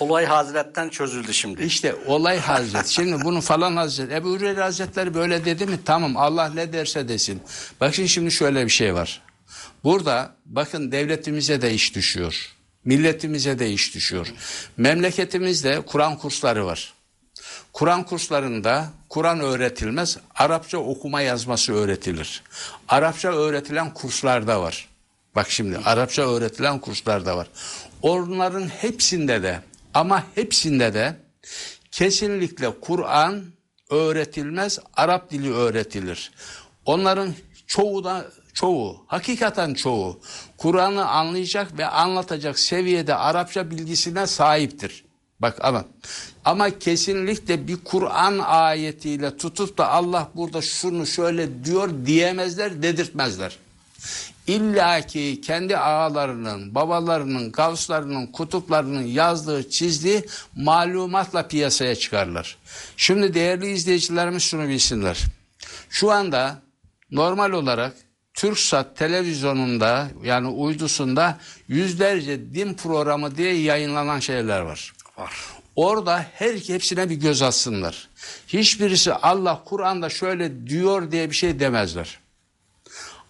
Olay 0.00 0.26
Hazret'ten 0.26 0.88
çözüldü 0.88 1.34
şimdi. 1.34 1.62
İşte 1.62 1.94
olay 2.06 2.38
Hazret. 2.38 2.86
Şimdi 2.86 3.24
bunu 3.24 3.40
falan 3.40 3.76
Hazret. 3.76 4.12
Ebu 4.12 4.30
Hureyre 4.30 4.62
Hazretleri 4.62 5.14
böyle 5.14 5.44
dedi 5.44 5.66
mi? 5.66 5.78
Tamam 5.84 6.16
Allah 6.16 6.50
ne 6.54 6.72
derse 6.72 7.08
desin. 7.08 7.42
Bakın 7.80 8.06
şimdi 8.06 8.30
şöyle 8.30 8.64
bir 8.64 8.70
şey 8.70 8.94
var. 8.94 9.22
Burada 9.84 10.34
bakın 10.46 10.92
devletimize 10.92 11.62
de 11.62 11.74
iş 11.74 11.94
düşüyor. 11.94 12.54
Milletimize 12.84 13.58
de 13.58 13.70
iş 13.70 13.94
düşüyor. 13.94 14.26
Memleketimizde 14.76 15.80
Kur'an 15.80 16.18
kursları 16.18 16.66
var. 16.66 16.94
Kur'an 17.72 18.04
kurslarında 18.04 18.88
Kur'an 19.08 19.40
öğretilmez, 19.40 20.18
Arapça 20.34 20.78
okuma 20.78 21.20
yazması 21.20 21.72
öğretilir. 21.72 22.42
Arapça 22.88 23.32
öğretilen 23.32 23.94
kurslar 23.94 24.46
da 24.46 24.62
var. 24.62 24.88
Bak 25.36 25.50
şimdi 25.50 25.78
Arapça 25.78 26.22
öğretilen 26.22 26.78
kurslar 26.78 27.26
da 27.26 27.36
var. 27.36 27.46
Onların 28.02 28.68
hepsinde 28.68 29.42
de 29.42 29.60
ama 29.94 30.24
hepsinde 30.34 30.94
de 30.94 31.16
kesinlikle 31.90 32.80
Kur'an 32.80 33.44
öğretilmez, 33.90 34.78
Arap 34.94 35.30
dili 35.30 35.52
öğretilir. 35.52 36.30
Onların 36.84 37.34
çoğu 37.66 38.04
da 38.04 38.26
çoğu, 38.54 39.04
hakikaten 39.06 39.74
çoğu 39.74 40.20
Kur'an'ı 40.56 41.08
anlayacak 41.08 41.78
ve 41.78 41.86
anlatacak 41.86 42.58
seviyede 42.58 43.14
Arapça 43.14 43.70
bilgisine 43.70 44.26
sahiptir. 44.26 45.04
Bak 45.40 45.58
ama 45.60 45.84
ama 46.44 46.78
kesinlikle 46.78 47.68
bir 47.68 47.76
Kur'an 47.84 48.38
ayetiyle 48.38 49.36
tutup 49.36 49.78
da 49.78 49.90
Allah 49.90 50.30
burada 50.34 50.62
şunu 50.62 51.06
şöyle 51.06 51.64
diyor 51.64 51.90
diyemezler, 52.06 52.82
dedirtmezler. 52.82 53.56
İlla 54.50 55.00
ki 55.06 55.40
kendi 55.44 55.76
ağalarının, 55.76 56.74
babalarının, 56.74 57.52
gavslarının, 57.52 58.26
kutuplarının 58.26 59.02
yazdığı, 59.02 59.70
çizdiği 59.70 60.24
malumatla 60.56 61.48
piyasaya 61.48 61.94
çıkarlar. 61.94 62.56
Şimdi 62.96 63.34
değerli 63.34 63.70
izleyicilerimiz 63.70 64.42
şunu 64.42 64.68
bilsinler. 64.68 65.24
Şu 65.90 66.10
anda 66.10 66.62
normal 67.10 67.52
olarak 67.52 67.94
Türksat 68.34 68.96
televizyonunda 68.96 70.08
yani 70.24 70.48
uydusunda 70.48 71.38
yüzlerce 71.68 72.54
din 72.54 72.74
programı 72.74 73.36
diye 73.36 73.54
yayınlanan 73.54 74.20
şeyler 74.20 74.60
var. 74.60 74.92
Var. 75.18 75.32
Orada 75.76 76.26
her 76.34 76.54
hepsine 76.54 77.10
bir 77.10 77.14
göz 77.14 77.42
atsınlar. 77.42 78.08
Hiçbirisi 78.48 79.14
Allah 79.14 79.62
Kur'an'da 79.64 80.08
şöyle 80.08 80.66
diyor 80.66 81.12
diye 81.12 81.30
bir 81.30 81.36
şey 81.36 81.60
demezler. 81.60 82.18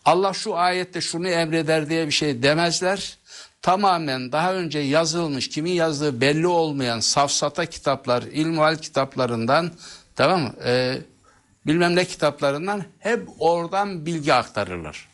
Allah 0.05 0.33
şu 0.33 0.57
ayette 0.57 1.01
şunu 1.01 1.29
emreder 1.29 1.91
diye 1.91 2.07
bir 2.07 2.13
şey 2.13 2.43
demezler. 2.43 3.19
Tamamen 3.63 4.33
daha 4.33 4.55
önce 4.55 4.79
yazılmış, 4.79 5.49
kimin 5.49 5.73
yazdığı 5.73 6.21
belli 6.21 6.47
olmayan 6.47 7.01
safsata 7.01 7.67
kitaplar, 7.67 8.23
ilmuhal 8.23 8.77
kitaplarından 8.77 9.73
tamam 10.17 10.41
mı? 10.41 10.55
Ee, 10.65 10.99
bilmem 11.67 11.97
ne 11.97 12.05
kitaplarından 12.05 12.85
hep 12.99 13.29
oradan 13.39 14.07
bilgi 14.07 14.35
aktarırlar. 14.35 15.09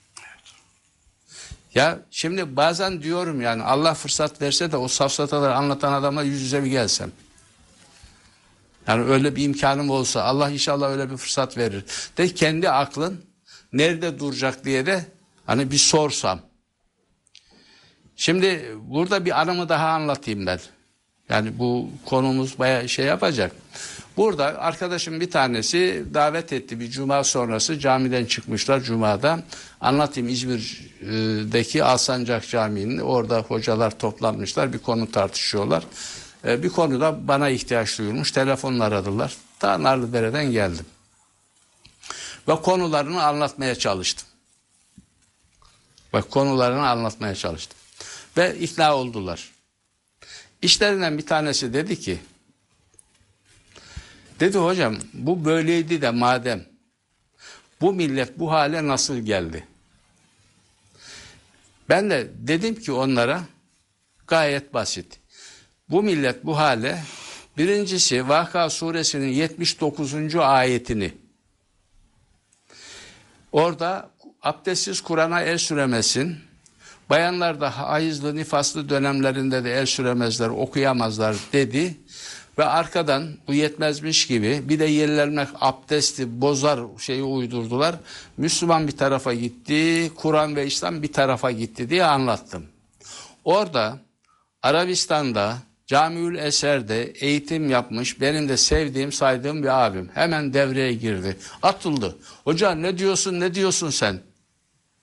Ya 1.74 1.98
şimdi 2.10 2.56
bazen 2.56 3.02
diyorum 3.02 3.40
yani 3.40 3.62
Allah 3.62 3.94
fırsat 3.94 4.42
verse 4.42 4.72
de 4.72 4.76
o 4.76 4.88
safsataları 4.88 5.54
anlatan 5.54 5.92
adamla 5.92 6.22
yüz 6.22 6.42
yüze 6.42 6.64
bir 6.64 6.70
gelsem. 6.70 7.12
Yani 8.86 9.04
öyle 9.04 9.36
bir 9.36 9.44
imkanım 9.44 9.90
olsa 9.90 10.22
Allah 10.22 10.50
inşallah 10.50 10.90
öyle 10.90 11.10
bir 11.10 11.16
fırsat 11.16 11.56
verir. 11.56 11.84
De 12.16 12.34
kendi 12.34 12.70
aklın 12.70 13.24
nerede 13.72 14.18
duracak 14.18 14.64
diye 14.64 14.86
de 14.86 15.04
hani 15.46 15.70
bir 15.70 15.78
sorsam. 15.78 16.40
Şimdi 18.16 18.76
burada 18.80 19.24
bir 19.24 19.40
anımı 19.40 19.68
daha 19.68 19.88
anlatayım 19.88 20.46
ben. 20.46 20.60
Yani 21.28 21.58
bu 21.58 21.88
konumuz 22.04 22.58
bayağı 22.58 22.88
şey 22.88 23.06
yapacak. 23.06 23.52
Burada 24.16 24.44
arkadaşım 24.44 25.20
bir 25.20 25.30
tanesi 25.30 26.04
davet 26.14 26.52
etti 26.52 26.80
bir 26.80 26.90
cuma 26.90 27.24
sonrası 27.24 27.78
camiden 27.78 28.24
çıkmışlar 28.24 28.80
cumada. 28.80 29.42
Anlatayım 29.80 30.28
İzmir'deki 30.28 31.84
Alsancak 31.84 32.48
Camii'nin 32.48 32.98
orada 32.98 33.38
hocalar 33.40 33.98
toplanmışlar 33.98 34.72
bir 34.72 34.78
konu 34.78 35.10
tartışıyorlar. 35.10 35.84
Ee, 36.44 36.62
Bir 36.62 36.68
konuda 36.68 37.28
bana 37.28 37.48
ihtiyaç 37.48 37.98
duyulmuş 37.98 38.32
telefonla 38.32 38.84
aradılar. 38.84 39.36
Ta 39.58 39.82
Narlıdere'den 39.82 40.52
geldim. 40.52 40.86
Ve 42.48 42.62
konularını 42.62 43.24
anlatmaya 43.24 43.74
çalıştım. 43.74 44.28
Bak 46.12 46.30
konularını 46.30 46.88
anlatmaya 46.88 47.34
çalıştım. 47.34 47.78
Ve 48.36 48.58
ikna 48.58 48.96
oldular. 48.96 49.50
İşlerinden 50.62 51.18
bir 51.18 51.26
tanesi 51.26 51.72
dedi 51.72 52.00
ki 52.00 52.18
dedi 54.40 54.58
hocam 54.58 54.96
bu 55.12 55.44
böyleydi 55.44 56.02
de 56.02 56.10
madem 56.10 56.64
bu 57.80 57.92
millet 57.92 58.38
bu 58.38 58.50
hale 58.50 58.86
nasıl 58.86 59.18
geldi? 59.18 59.66
Ben 61.88 62.10
de 62.10 62.30
dedim 62.34 62.74
ki 62.74 62.92
onlara 62.92 63.42
gayet 64.26 64.74
basit. 64.74 65.18
Bu 65.88 66.02
millet 66.02 66.44
bu 66.44 66.56
hale 66.56 67.02
birincisi 67.58 68.28
Vaka 68.28 68.70
suresinin 68.70 69.28
79. 69.28 70.34
ayetini 70.34 71.12
orada 73.56 74.10
abdestsiz 74.42 75.00
Kur'an'a 75.00 75.42
el 75.42 75.58
süremesin. 75.58 76.36
Bayanlar 77.10 77.60
da 77.60 77.78
hayızlı 77.78 78.36
nifaslı 78.36 78.88
dönemlerinde 78.88 79.64
de 79.64 79.72
el 79.72 79.86
süremezler, 79.86 80.48
okuyamazlar 80.48 81.36
dedi. 81.52 81.96
Ve 82.58 82.64
arkadan 82.64 83.28
bu 83.46 83.54
yetmezmiş 83.54 84.26
gibi 84.26 84.68
bir 84.68 84.78
de 84.78 84.84
yenilenmek 84.84 85.48
abdesti 85.60 86.40
bozar 86.40 86.80
şeyi 86.98 87.22
uydurdular. 87.22 87.94
Müslüman 88.36 88.86
bir 88.86 88.96
tarafa 88.96 89.34
gitti, 89.34 90.10
Kur'an 90.16 90.56
ve 90.56 90.66
İslam 90.66 91.02
bir 91.02 91.12
tarafa 91.12 91.50
gitti 91.50 91.90
diye 91.90 92.04
anlattım. 92.04 92.66
Orada 93.44 93.98
Arabistan'da 94.62 95.58
Camiül 95.86 96.38
Eser'de 96.38 97.04
eğitim 97.04 97.70
yapmış 97.70 98.20
benim 98.20 98.48
de 98.48 98.56
sevdiğim 98.56 99.12
saydığım 99.12 99.62
bir 99.62 99.86
abim 99.86 100.10
hemen 100.14 100.54
devreye 100.54 100.94
girdi. 100.94 101.36
Atıldı. 101.62 102.18
Hocam 102.44 102.82
ne 102.82 102.98
diyorsun 102.98 103.40
ne 103.40 103.54
diyorsun 103.54 103.90
sen? 103.90 104.20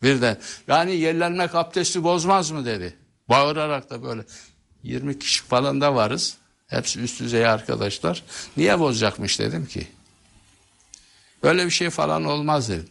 Birden 0.02 0.38
yani 0.68 0.96
yerlenmek 0.96 1.56
abdesti 1.56 2.04
bozmaz 2.04 2.52
mı 2.52 2.66
dedi. 2.66 2.98
Bağırarak 3.30 3.90
da 3.90 4.04
böyle 4.04 4.22
20 4.84 5.20
kişi 5.20 5.44
falan 5.44 5.82
da 5.82 5.96
varız. 5.96 6.38
Hepsi 6.68 7.00
üst 7.00 7.20
düzey 7.20 7.48
arkadaşlar. 7.48 8.24
Niye 8.58 8.80
bozacakmış 8.80 9.40
dedim 9.40 9.66
ki. 9.66 9.88
Öyle 11.44 11.66
bir 11.66 11.72
şey 11.72 11.90
falan 11.90 12.24
olmaz 12.24 12.70
dedim. 12.70 12.90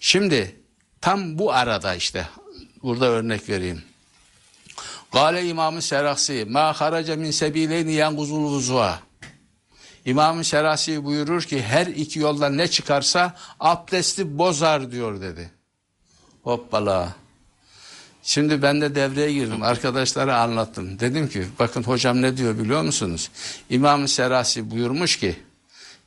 Şimdi 0.00 0.56
tam 1.00 1.38
bu 1.38 1.52
arada 1.52 1.94
işte 1.94 2.28
burada 2.82 3.06
örnek 3.06 3.48
vereyim. 3.48 3.82
Gale 5.12 5.48
İmam-ı 5.48 5.82
Seraksi 5.82 6.46
ma 6.48 6.72
haraca 6.72 7.16
min 7.16 7.30
sebileyni 7.30 7.92
yanguzul 7.92 8.42
vuzua. 8.42 9.00
İmam-ı 10.04 10.44
Serasi 10.44 11.04
buyurur 11.04 11.42
ki 11.42 11.62
her 11.62 11.86
iki 11.86 12.18
yoldan 12.18 12.58
ne 12.58 12.68
çıkarsa 12.68 13.34
abdesti 13.60 14.38
bozar 14.38 14.90
diyor 14.92 15.20
dedi. 15.20 15.50
Hoppala. 16.42 17.14
Şimdi 18.22 18.62
ben 18.62 18.80
de 18.80 18.94
devreye 18.94 19.32
girdim. 19.32 19.62
Arkadaşlara 19.62 20.40
anlattım. 20.40 21.00
Dedim 21.00 21.28
ki 21.28 21.46
bakın 21.58 21.82
hocam 21.82 22.22
ne 22.22 22.36
diyor 22.36 22.58
biliyor 22.58 22.82
musunuz? 22.82 23.30
İmam-ı 23.70 24.08
Serasi 24.08 24.70
buyurmuş 24.70 25.16
ki 25.16 25.36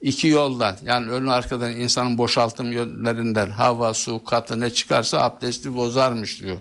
iki 0.02 0.28
yoldan 0.28 0.78
yani 0.86 1.12
ön 1.12 1.28
arkadan 1.28 1.72
insanın 1.72 2.18
boşaltım 2.18 2.72
yönlerinden 2.72 3.50
hava, 3.50 3.94
su, 3.94 4.24
katı 4.24 4.60
ne 4.60 4.70
çıkarsa 4.70 5.22
abdesti 5.22 5.76
bozarmış 5.76 6.42
diyor. 6.42 6.58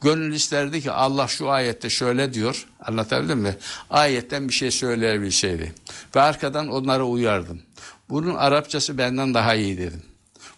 Gönül 0.00 0.34
isterdi 0.34 0.80
ki 0.82 0.90
Allah 0.90 1.28
şu 1.28 1.50
ayette 1.50 1.90
şöyle 1.90 2.34
diyor. 2.34 2.66
Anlatabildim 2.80 3.38
mi? 3.38 3.56
Ayetten 3.90 4.48
bir 4.48 4.52
şey 4.52 4.70
söyleyebilseydi. 4.70 5.72
Ve 6.16 6.20
arkadan 6.20 6.68
onlara 6.68 7.04
uyardım. 7.04 7.62
Bunun 8.08 8.34
Arapçası 8.34 8.98
benden 8.98 9.34
daha 9.34 9.54
iyi 9.54 9.78
dedim. 9.78 10.02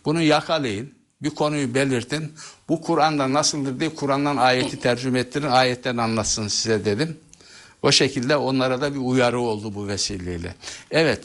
Bunu 0.04 0.22
yakalayın. 0.22 0.96
Bir 1.22 1.30
konuyu 1.30 1.74
belirtin. 1.74 2.32
Bu 2.68 2.80
Kur'an'da 2.80 3.32
nasıldır 3.32 3.80
diye 3.80 3.94
Kur'an'dan 3.94 4.36
ayeti 4.36 4.80
tercüme 4.80 5.18
ettirin. 5.20 5.46
Ayetten 5.46 5.96
anlatsın 5.96 6.48
size 6.48 6.84
dedim. 6.84 7.16
O 7.82 7.92
şekilde 7.92 8.36
onlara 8.36 8.80
da 8.80 8.94
bir 8.94 9.00
uyarı 9.00 9.40
oldu 9.40 9.74
bu 9.74 9.88
vesileyle. 9.88 10.54
Evet 10.90 11.20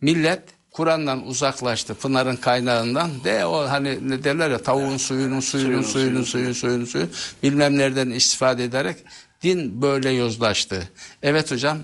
millet 0.00 0.42
Kur'an'dan 0.70 1.26
uzaklaştı 1.26 1.94
Pınar'ın 1.94 2.36
kaynağından 2.36 3.24
de 3.24 3.46
o 3.46 3.68
hani 3.68 4.10
ne 4.10 4.24
derler 4.24 4.50
ya 4.50 4.62
tavuğun 4.62 4.96
suyunun 4.96 5.40
suyunun 5.40 5.82
suyunun 5.82 6.22
suyunun 6.22 6.52
suyunun 6.52 6.84
suyu 6.84 7.08
bilmem 7.42 7.78
nereden 7.78 8.10
istifade 8.10 8.64
ederek 8.64 8.96
din 9.42 9.82
böyle 9.82 10.10
yozlaştı. 10.10 10.88
Evet 11.22 11.50
hocam 11.50 11.78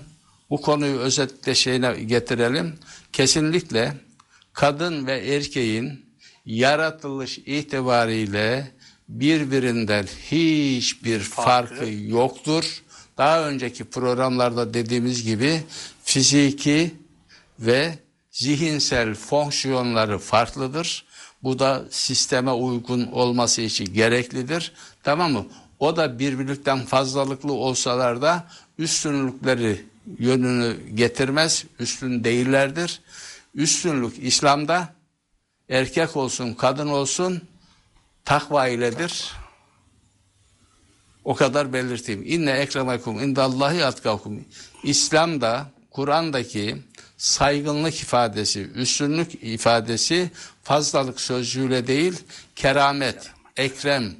bu 0.49 0.61
konuyu 0.61 0.97
özetle 0.97 1.55
şeyine 1.55 1.93
getirelim. 1.93 2.75
Kesinlikle 3.13 3.93
kadın 4.53 5.07
ve 5.07 5.35
erkeğin 5.35 6.05
yaratılış 6.45 7.37
itibariyle 7.37 8.71
birbirinden 9.09 10.05
hiçbir 10.31 11.19
farkı, 11.19 11.75
Farkı. 11.75 11.91
yoktur. 11.91 12.81
Daha 13.17 13.47
önceki 13.47 13.83
programlarda 13.83 14.73
dediğimiz 14.73 15.23
gibi 15.23 15.61
fiziki 16.03 16.91
ve 17.59 18.04
zihinsel 18.35 19.15
fonksiyonları 19.15 20.19
farklıdır. 20.19 21.05
Bu 21.43 21.59
da 21.59 21.85
sisteme 21.89 22.51
uygun 22.51 23.05
olması 23.05 23.61
için 23.61 23.93
gereklidir. 23.93 24.71
Tamam 25.03 25.31
mı? 25.31 25.45
O 25.79 25.97
da 25.97 26.19
birbirlikten 26.19 26.85
fazlalıklı 26.85 27.53
olsalar 27.53 28.21
da 28.21 28.47
üstünlükleri 28.77 29.85
yönünü 30.19 30.77
getirmez. 30.95 31.65
Üstün 31.79 32.23
değillerdir. 32.23 33.01
Üstünlük 33.53 34.23
İslam'da 34.23 34.93
erkek 35.69 36.15
olsun 36.15 36.53
kadın 36.53 36.87
olsun 36.87 37.41
takva 38.25 38.67
iledir. 38.67 39.31
O 41.23 41.35
kadar 41.35 41.73
belirteyim. 41.73 42.23
İnne 42.25 42.51
ekremekum 42.51 43.23
indallahi 43.23 43.85
atkakum. 43.85 44.45
İslam'da 44.83 45.71
Kur'an'daki 45.91 46.77
saygınlık 47.17 48.01
ifadesi, 48.01 48.61
üstünlük 48.75 49.43
ifadesi 49.43 50.31
fazlalık 50.63 51.21
sözcüğüyle 51.21 51.87
değil, 51.87 52.13
keramet, 52.55 53.29
ekrem 53.57 54.15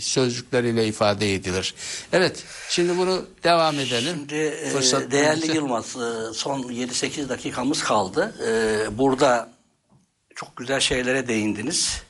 sözcükleriyle 0.00 0.86
ifade 0.86 1.34
edilir. 1.34 1.74
Evet, 2.12 2.44
şimdi 2.68 2.98
bunu 2.98 3.24
devam 3.44 3.74
edelim. 3.78 4.16
Şimdi 4.16 4.34
e, 4.34 4.70
Fırsat 4.70 5.10
değerli 5.10 5.42
bulunca- 5.42 5.54
Yılmaz 5.54 5.86
e, 5.96 6.34
son 6.34 6.62
7-8 6.62 7.28
dakikamız 7.28 7.82
kaldı. 7.82 8.34
E, 8.46 8.98
Burada 8.98 9.48
çok 10.34 10.56
güzel 10.56 10.80
şeylere 10.80 11.28
değindiniz. 11.28 12.02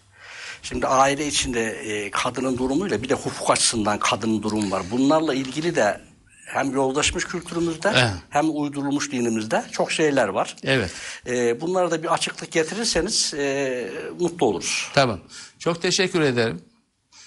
Şimdi 0.62 0.86
aile 0.86 1.26
içinde 1.26 2.08
kadının 2.12 2.58
durumuyla 2.58 3.02
bir 3.02 3.08
de 3.08 3.14
hukuk 3.14 3.50
açısından 3.50 3.98
kadının 3.98 4.42
durumu 4.42 4.70
var. 4.70 4.82
Bunlarla 4.90 5.34
ilgili 5.34 5.76
de 5.76 6.00
hem 6.46 6.74
yoldaşmış 6.74 7.24
kültürümüzde 7.24 7.88
Evet. 7.94 8.10
hem 8.30 8.56
uydurulmuş 8.56 9.12
dinimizde 9.12 9.64
çok 9.72 9.92
şeyler 9.92 10.28
var. 10.28 10.56
Evet. 10.62 10.90
E, 11.26 11.60
bunlara 11.60 11.90
da 11.90 12.02
bir 12.02 12.14
açıklık 12.14 12.52
getirirseniz 12.52 13.34
e, 13.34 13.88
mutlu 14.20 14.46
oluruz. 14.46 14.88
Tamam. 14.94 15.20
Çok 15.58 15.82
teşekkür 15.82 16.20
ederim. 16.20 16.60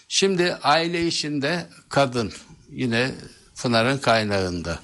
Şimdi 0.07 0.53
aile 0.63 1.07
içinde 1.07 1.65
kadın 1.89 2.34
yine 2.72 3.11
Pınar'ın 3.61 3.97
kaynağında. 3.97 4.80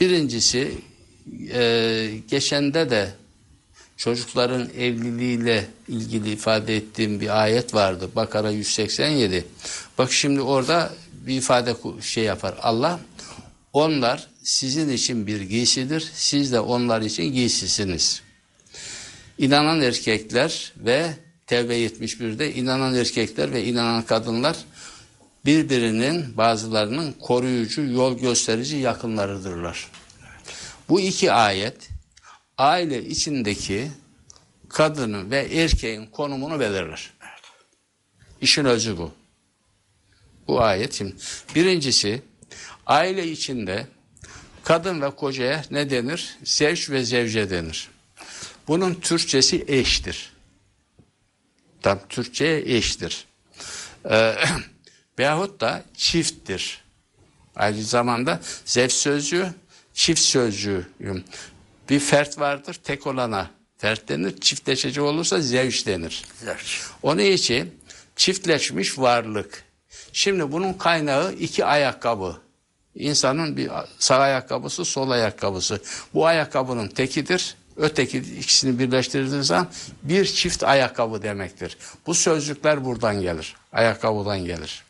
Birincisi 0.00 0.74
e, 1.52 2.10
geçende 2.30 2.90
de 2.90 3.08
çocukların 3.96 4.68
evliliğiyle 4.78 5.66
ilgili 5.88 6.30
ifade 6.30 6.76
ettiğim 6.76 7.20
bir 7.20 7.42
ayet 7.42 7.74
vardı. 7.74 8.08
Bakara 8.16 8.50
187. 8.50 9.44
Bak 9.98 10.12
şimdi 10.12 10.40
orada 10.40 10.92
bir 11.12 11.36
ifade 11.36 11.74
şey 12.00 12.24
yapar. 12.24 12.54
Allah 12.62 13.00
onlar 13.74 14.26
sizin 14.42 14.88
için 14.88 15.26
bir 15.26 15.40
giysidir. 15.40 16.10
Siz 16.14 16.52
de 16.52 16.60
onlar 16.60 17.02
için 17.02 17.24
giysisiniz. 17.24 18.22
İnanan 19.38 19.80
erkekler 19.80 20.72
ve 20.76 21.14
Tevbe 21.46 21.86
71'de 21.86 22.54
inanan 22.54 22.94
erkekler 22.94 23.52
ve 23.52 23.64
inanan 23.64 24.02
kadınlar 24.02 24.56
birbirinin 25.46 26.36
bazılarının 26.36 27.12
koruyucu, 27.12 27.82
yol 27.82 28.18
gösterici 28.18 28.76
yakınlarıdırlar. 28.76 29.90
Bu 30.88 31.00
iki 31.00 31.32
ayet 31.32 31.90
aile 32.58 33.04
içindeki 33.04 33.90
kadının 34.68 35.30
ve 35.30 35.38
erkeğin 35.38 36.06
konumunu 36.06 36.60
belirler. 36.60 37.12
İşin 38.40 38.64
özü 38.64 38.98
bu. 38.98 39.12
Bu 40.48 40.60
ayet. 40.62 41.02
Birincisi 41.54 42.22
aile 42.86 43.26
içinde 43.28 43.86
kadın 44.64 45.02
ve 45.02 45.10
kocaya 45.10 45.64
ne 45.70 45.90
denir? 45.90 46.36
Zevç 46.44 46.90
ve 46.90 47.04
zevce 47.04 47.50
denir. 47.50 47.88
Bunun 48.68 48.94
Türkçesi 48.94 49.64
eştir. 49.68 50.32
Tam 51.82 51.98
Türkçe'ye 52.08 52.76
eştir. 52.76 53.26
Ee, 54.10 54.34
veyahut 55.18 55.60
da 55.60 55.84
çifttir. 55.96 56.84
Aynı 57.56 57.82
zamanda 57.82 58.40
zevç 58.64 58.92
sözcüğü, 58.92 59.46
çift 59.94 60.20
sözcüğü. 60.20 60.88
Bir 61.90 62.00
fert 62.00 62.38
vardır, 62.38 62.74
tek 62.84 63.06
olana 63.06 63.50
fert 63.78 64.08
denir. 64.08 64.40
Çiftleşici 64.40 65.00
olursa 65.00 65.40
zevç 65.40 65.86
denir. 65.86 66.24
Zevç. 66.44 66.80
Onun 67.02 67.22
için 67.22 67.80
çiftleşmiş 68.16 68.98
varlık. 68.98 69.64
Şimdi 70.12 70.52
bunun 70.52 70.72
kaynağı 70.72 71.32
iki 71.32 71.64
ayakkabı. 71.64 72.43
İnsanın 72.94 73.56
bir 73.56 73.70
sağ 73.98 74.16
ayakkabısı, 74.16 74.84
sol 74.84 75.10
ayakkabısı. 75.10 75.82
Bu 76.14 76.26
ayakkabının 76.26 76.88
tekidir. 76.88 77.56
Öteki 77.76 78.18
ikisini 78.18 78.78
birleştirdiğiniz 78.78 79.46
zaman 79.46 79.68
bir 80.02 80.24
çift 80.24 80.64
ayakkabı 80.64 81.22
demektir. 81.22 81.76
Bu 82.06 82.14
sözcükler 82.14 82.84
buradan 82.84 83.20
gelir. 83.20 83.56
Ayakkabıdan 83.72 84.44
gelir. 84.44 84.84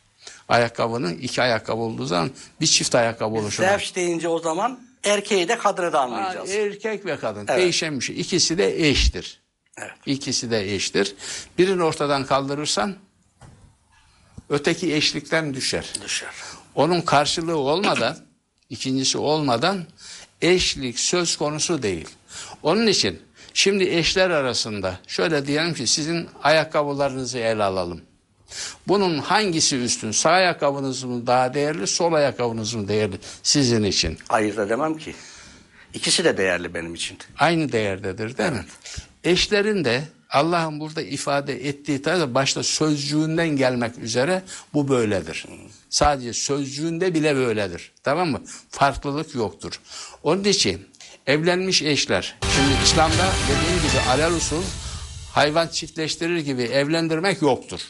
Ayakkabının 0.49 1.19
iki 1.19 1.43
ayakkabı 1.43 1.81
olduğu 1.81 2.07
zaman 2.07 2.31
bir 2.61 2.67
çift 2.67 2.95
ayakkabı 2.95 3.35
oluşur. 3.35 3.63
Zevç 3.63 3.95
deyince 3.97 4.29
o 4.29 4.39
zaman 4.39 4.81
erkeği 5.05 5.49
de 5.49 5.59
kadını 5.59 5.93
da 5.93 6.01
anlayacağız. 6.01 6.51
Erkek 6.51 7.07
ve 7.07 7.17
kadın 7.17 7.47
Evet. 7.49 7.59
değişen 7.59 8.01
bir 8.01 8.05
şey. 8.05 8.21
İkisi 8.21 8.59
de 8.59 8.89
eştir. 8.89 9.41
Evet. 9.79 9.93
İkisi 10.07 10.51
de 10.51 10.75
eştir. 10.75 11.15
Birini 11.59 11.83
ortadan 11.83 12.27
kaldırırsan 12.27 12.97
öteki 14.49 14.95
eşlikten 14.95 15.55
düşer. 15.55 15.93
Düşer. 16.05 16.31
Onun 16.75 17.01
karşılığı 17.01 17.57
olmadan, 17.57 18.17
ikincisi 18.71 19.19
olmadan 19.19 19.85
eşlik 20.43 21.01
söz 21.01 21.37
konusu 21.37 21.83
değil. 21.83 22.09
Onun 22.63 22.87
için 22.87 23.23
şimdi 23.55 23.85
eşler 23.85 24.31
arasında 24.31 24.99
şöyle 25.07 25.47
diyelim 25.47 25.75
ki 25.75 25.87
sizin 25.87 26.29
ayakkabılarınızı 26.43 27.39
ele 27.39 27.63
alalım. 27.63 28.01
Bunun 28.89 29.19
hangisi 29.19 29.77
üstün? 29.77 30.11
Sağ 30.11 30.31
ayakkabınız 30.31 31.05
mı 31.05 31.27
daha 31.27 31.55
değerli, 31.55 31.87
sol 31.87 32.13
ayakkabınız 32.13 32.75
mı 32.75 32.89
değerli 32.89 33.19
sizin 33.43 33.85
için? 33.85 34.19
Ayırt 34.29 34.59
edemem 34.59 34.99
ki. 34.99 35.15
İkisi 35.95 36.25
de 36.25 36.37
değerli 36.37 36.75
benim 36.75 36.95
için. 36.95 37.19
Aynı 37.39 37.73
değerdedir 37.73 38.39
değil 38.39 38.53
mi? 38.53 38.65
Eşlerin 39.25 39.85
de 39.85 40.05
Allah'ın 40.35 40.81
burada 40.81 41.03
ifade 41.03 41.69
ettiği 41.69 42.03
tarzda 42.03 42.35
başta 42.35 42.63
sözcüğünden 42.63 43.49
gelmek 43.49 43.99
üzere 43.99 44.43
bu 44.75 44.89
böyledir. 44.89 45.47
Sadece 45.91 46.33
sözcüğünde 46.33 47.15
bile 47.15 47.37
böyledir. 47.37 47.93
Tamam 48.03 48.31
mı? 48.31 48.43
Farklılık 48.71 49.35
yoktur. 49.35 49.81
Onun 50.23 50.45
için 50.45 50.89
evlenmiş 51.27 51.83
eşler, 51.83 52.37
şimdi 52.55 52.85
İslam'da 52.85 53.33
dediğim 53.45 53.83
gibi 53.83 54.01
alel 54.11 54.35
usul 54.35 54.63
hayvan 55.33 55.69
çiftleştirir 55.69 56.39
gibi 56.39 56.63
evlendirmek 56.63 57.43
yoktur. 57.43 57.81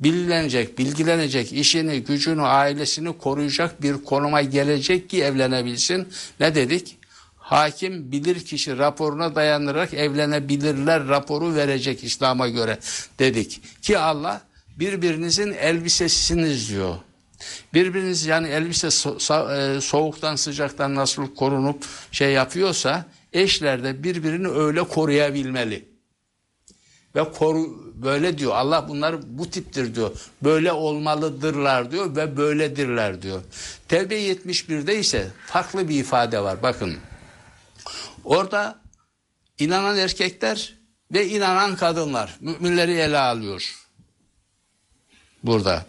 Bilinecek, 0.00 0.78
bilgilenecek, 0.78 1.52
işini, 1.52 2.04
gücünü, 2.04 2.42
ailesini 2.42 3.18
koruyacak 3.18 3.82
bir 3.82 4.04
konuma 4.04 4.42
gelecek 4.42 5.10
ki 5.10 5.22
evlenebilsin. 5.22 6.08
Ne 6.40 6.54
dedik? 6.54 6.98
Hakim 7.44 8.12
bilir 8.12 8.44
kişi 8.44 8.78
raporuna 8.78 9.34
dayanarak 9.34 9.94
evlenebilirler 9.94 11.08
raporu 11.08 11.54
verecek 11.54 12.04
İslam'a 12.04 12.48
göre 12.48 12.78
dedik. 13.18 13.82
Ki 13.82 13.98
Allah 13.98 14.42
birbirinizin 14.76 15.52
elbisesisiniz 15.52 16.70
diyor. 16.70 16.94
Birbiriniz 17.74 18.26
yani 18.26 18.48
elbise 18.48 18.86
e, 18.86 19.80
soğuktan 19.80 20.36
sıcaktan 20.36 20.94
nasıl 20.94 21.34
korunup 21.34 21.84
şey 22.12 22.32
yapıyorsa 22.32 23.04
eşler 23.32 23.84
de 23.84 24.02
birbirini 24.02 24.48
öyle 24.48 24.82
koruyabilmeli 24.82 25.84
ve 27.14 27.32
koru 27.32 27.92
böyle 28.02 28.38
diyor. 28.38 28.52
Allah 28.54 28.88
bunlar 28.88 29.16
bu 29.38 29.50
tiptir 29.50 29.94
diyor. 29.94 30.10
Böyle 30.42 30.72
olmalıdırlar 30.72 31.90
diyor 31.90 32.16
ve 32.16 32.36
böyledirler 32.36 33.22
diyor. 33.22 33.40
Tevbe 33.88 34.14
71'de 34.14 34.98
ise 34.98 35.26
farklı 35.46 35.88
bir 35.88 36.00
ifade 36.00 36.40
var. 36.40 36.62
Bakın. 36.62 36.96
Orada 38.24 38.80
inanan 39.58 39.96
erkekler 39.96 40.74
ve 41.12 41.28
inanan 41.28 41.76
kadınlar 41.76 42.36
müminleri 42.40 42.92
ele 42.92 43.18
alıyor. 43.18 43.74
Burada. 45.42 45.86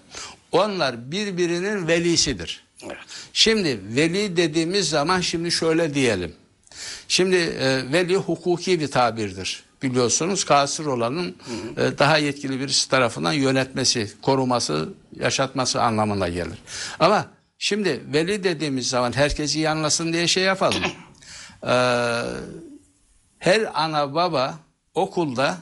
Onlar 0.52 1.12
birbirinin 1.12 1.88
velisidir. 1.88 2.64
Evet. 2.84 2.98
Şimdi 3.34 3.80
veli 3.84 4.38
dediğimiz 4.38 4.90
zaman 4.90 5.22
şimdi 5.22 5.52
şöyle 5.52 5.94
diyelim. 5.94 6.36
Şimdi 7.08 7.36
e, 7.36 7.92
veli 7.92 8.16
hukuki 8.16 8.80
bir 8.80 8.88
tabirdir. 8.92 9.64
Biliyorsunuz 9.84 10.44
kasır 10.44 10.86
olanın 10.86 11.36
e, 11.78 11.98
daha 11.98 12.18
yetkili 12.18 12.60
birisi 12.60 12.90
tarafından 12.90 13.34
yönetmesi, 13.34 14.12
koruması, 14.22 14.90
yaşatması 15.20 15.82
anlamına 15.82 16.30
gelir. 16.30 16.58
Ama 17.00 17.26
şimdi 17.58 18.02
veli 18.14 18.44
dediğimiz 18.44 18.90
zaman 18.90 19.12
herkes 19.16 19.56
iyi 19.56 19.70
anlasın 19.70 20.14
diye 20.14 20.28
şey 20.28 20.44
yapalım. 20.44 20.84
Ee, 21.66 22.24
her 23.40 23.84
ana 23.84 24.16
baba 24.16 24.60
okulda 24.94 25.58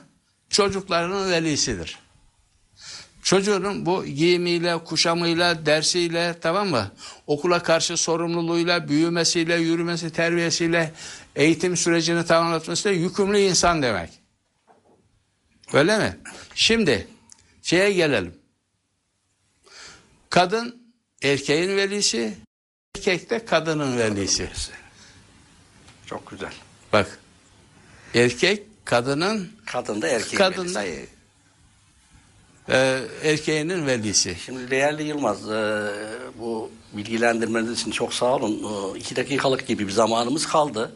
çocuklarının 0.50 1.32
velisidir. 1.32 2.00
Çocuğun 3.24 3.86
bu 3.86 4.06
giyimiyle, 4.06 4.84
kuşamıyla, 4.84 5.66
dersiyle 5.66 6.40
tamam 6.42 6.70
mı? 6.70 6.92
Okula 7.28 7.64
karşı 7.64 7.98
sorumluluğuyla, 7.98 8.88
büyümesiyle, 8.88 9.56
yürümesi, 9.56 10.10
terbiyesiyle, 10.14 10.94
eğitim 11.36 11.78
sürecini 11.78 12.26
tamamlatmasıyla 12.26 12.98
yükümlü 12.98 13.40
insan 13.40 13.82
demek. 13.82 14.10
Öyle 15.74 15.98
mi? 15.98 16.18
Şimdi 16.56 17.08
şeye 17.62 17.94
gelelim. 17.94 18.36
Kadın 20.30 20.94
erkeğin 21.22 21.78
velisi, 21.78 22.38
erkek 22.96 23.30
de 23.30 23.46
kadının 23.46 23.98
velisi. 23.98 24.50
Çok 26.06 26.30
güzel. 26.30 26.54
Bak. 26.94 27.20
Erkek 28.16 28.64
kadının 28.86 29.52
Kadın 29.66 30.02
da 30.02 30.08
erkeğin 30.08 30.38
kadın 30.38 30.76
velisi. 30.76 31.08
e, 32.70 33.00
erkeğinin 33.24 33.88
velisi. 33.88 34.36
Şimdi 34.46 34.72
değerli 34.72 35.04
Yılmaz, 35.04 35.50
e, 35.52 35.92
bu 36.40 36.72
bilgilendirmeniz 36.94 37.72
için 37.82 37.92
çok 37.92 38.14
sağ 38.14 38.36
olun. 38.36 38.64
E, 38.96 39.00
iki 39.00 39.16
dakikalık 39.16 39.68
gibi 39.68 39.88
bir 39.88 39.92
zamanımız 39.92 40.48
kaldı. 40.48 40.92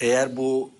Eğer 0.00 0.36
bu 0.36 0.70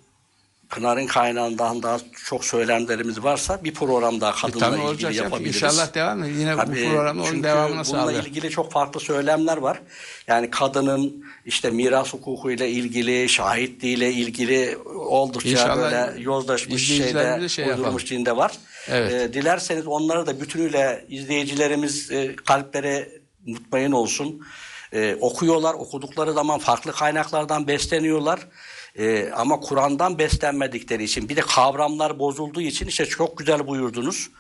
Pınar'ın 0.69 1.07
kaynağından 1.07 1.83
daha 1.83 1.99
çok 2.25 2.45
söylemlerimiz 2.45 3.23
varsa 3.25 3.65
bir 3.65 3.75
program 3.75 4.21
daha 4.21 4.33
kadınla 4.33 4.59
Tabii 4.61 4.75
ilgili 4.77 4.89
olacak. 4.89 5.15
ya. 5.15 5.23
yapabiliriz. 5.23 5.57
İnşallah 5.57 5.95
devam 5.95 6.23
et. 6.25 6.31
Yine 6.39 6.55
bu 6.55 6.57
Tabii, 6.57 6.89
programda 6.89 7.23
onun 7.23 7.31
çünkü 7.31 7.43
devamını 7.43 7.71
bununla 7.71 7.85
sağlıyor. 7.85 8.25
ilgili 8.25 8.51
çok 8.51 8.73
farklı 8.73 9.01
söylemler 9.01 9.57
var. 9.57 9.81
Yani 10.27 10.51
kadının 10.51 11.25
işte 11.45 11.71
miras 11.71 12.13
hukukuyla 12.13 12.67
ilgili, 12.67 13.29
şahitliğiyle 13.29 14.13
ilgili 14.13 14.79
oldukça 14.95 15.49
İnşallah 15.51 15.77
böyle 15.77 16.23
yozlaşmış 16.23 16.87
şeyde, 16.87 17.49
şey 17.49 17.69
uydurmuş 17.69 18.11
dinde 18.11 18.37
var. 18.37 18.53
Evet. 18.89 19.13
Ee, 19.13 19.33
dilerseniz 19.33 19.87
onları 19.87 20.27
da 20.27 20.41
bütünüyle 20.41 21.05
izleyicilerimiz 21.09 22.11
e, 22.11 22.37
kalplere 22.37 23.09
mutmain 23.47 23.93
olsun. 23.93 24.43
Ee, 24.93 25.17
okuyorlar, 25.21 25.75
okudukları 25.75 26.33
zaman 26.33 26.59
farklı 26.59 26.93
kaynaklardan 26.93 27.67
besleniyorlar. 27.67 28.41
Ee, 28.99 29.31
ama 29.37 29.61
Kur'an'dan 29.61 30.19
beslenmedikleri 30.19 31.05
için 31.05 31.29
bir 31.29 31.37
de 31.37 31.41
kavramlar 31.41 32.19
bozulduğu 32.19 32.61
için 32.61 32.87
işte 32.87 33.07
çok 33.07 33.39
güzel 33.39 33.67
buyurdunuz. 33.67 34.31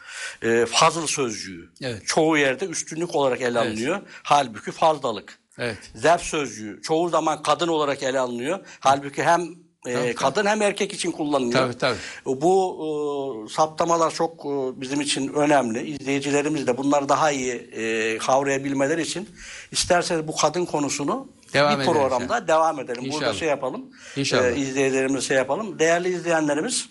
Ee, 0.43 0.67
fazıl 0.69 1.07
sözcüğü. 1.07 1.71
Evet. 1.83 2.03
Çoğu 2.07 2.39
yerde 2.39 2.67
üstünlük 2.67 3.15
olarak 3.15 3.41
ele 3.41 3.59
alınıyor. 3.59 4.01
Halbuki 4.23 4.73
fazlalık. 4.73 5.39
Evet. 5.59 5.79
Zerf 5.95 6.23
sözcüğü 6.23 6.83
çoğu 6.83 7.09
zaman 7.09 7.43
kadın 7.43 7.69
olarak 7.69 8.03
ele 8.03 8.21
alınıyor. 8.21 8.59
Halbuki 8.81 9.23
hem 9.23 9.55
e, 9.87 9.95
Tabii, 9.95 10.15
kadın 10.15 10.47
hem 10.47 10.63
erkek 10.63 10.93
için 10.93 11.13
kullanılıyor. 11.13 11.73
Tabii, 11.73 11.79
tabii. 11.79 12.41
Bu 12.43 13.47
e, 13.47 13.53
saptamalar 13.53 14.15
çok 14.15 14.47
e, 14.47 14.81
bizim 14.81 15.01
için 15.01 15.29
önemli. 15.29 15.87
İzleyicilerimiz 15.87 16.67
de 16.67 16.77
bunları 16.79 17.09
daha 17.09 17.31
iyi 17.31 17.53
e, 17.53 18.19
kavrayabilmeleri 18.19 19.03
için 19.03 19.29
isterseniz 19.73 20.29
bu 20.29 20.37
kadın 20.37 20.65
konusunu 20.65 21.29
Devam 21.53 21.81
bir 21.81 21.85
programda 21.85 22.35
yani. 22.35 22.49
devam 22.49 22.81
edelim. 22.81 23.03
Burada 23.03 23.17
İnşallah. 23.17 23.35
şey 23.35 23.49
yapalım. 23.49 23.91
İnşallah. 24.17 24.45
E, 24.45 24.57
izleyicilerimize 24.57 25.27
şey 25.27 25.37
yapalım. 25.37 25.79
Değerli 25.79 26.09
izleyenlerimiz 26.09 26.89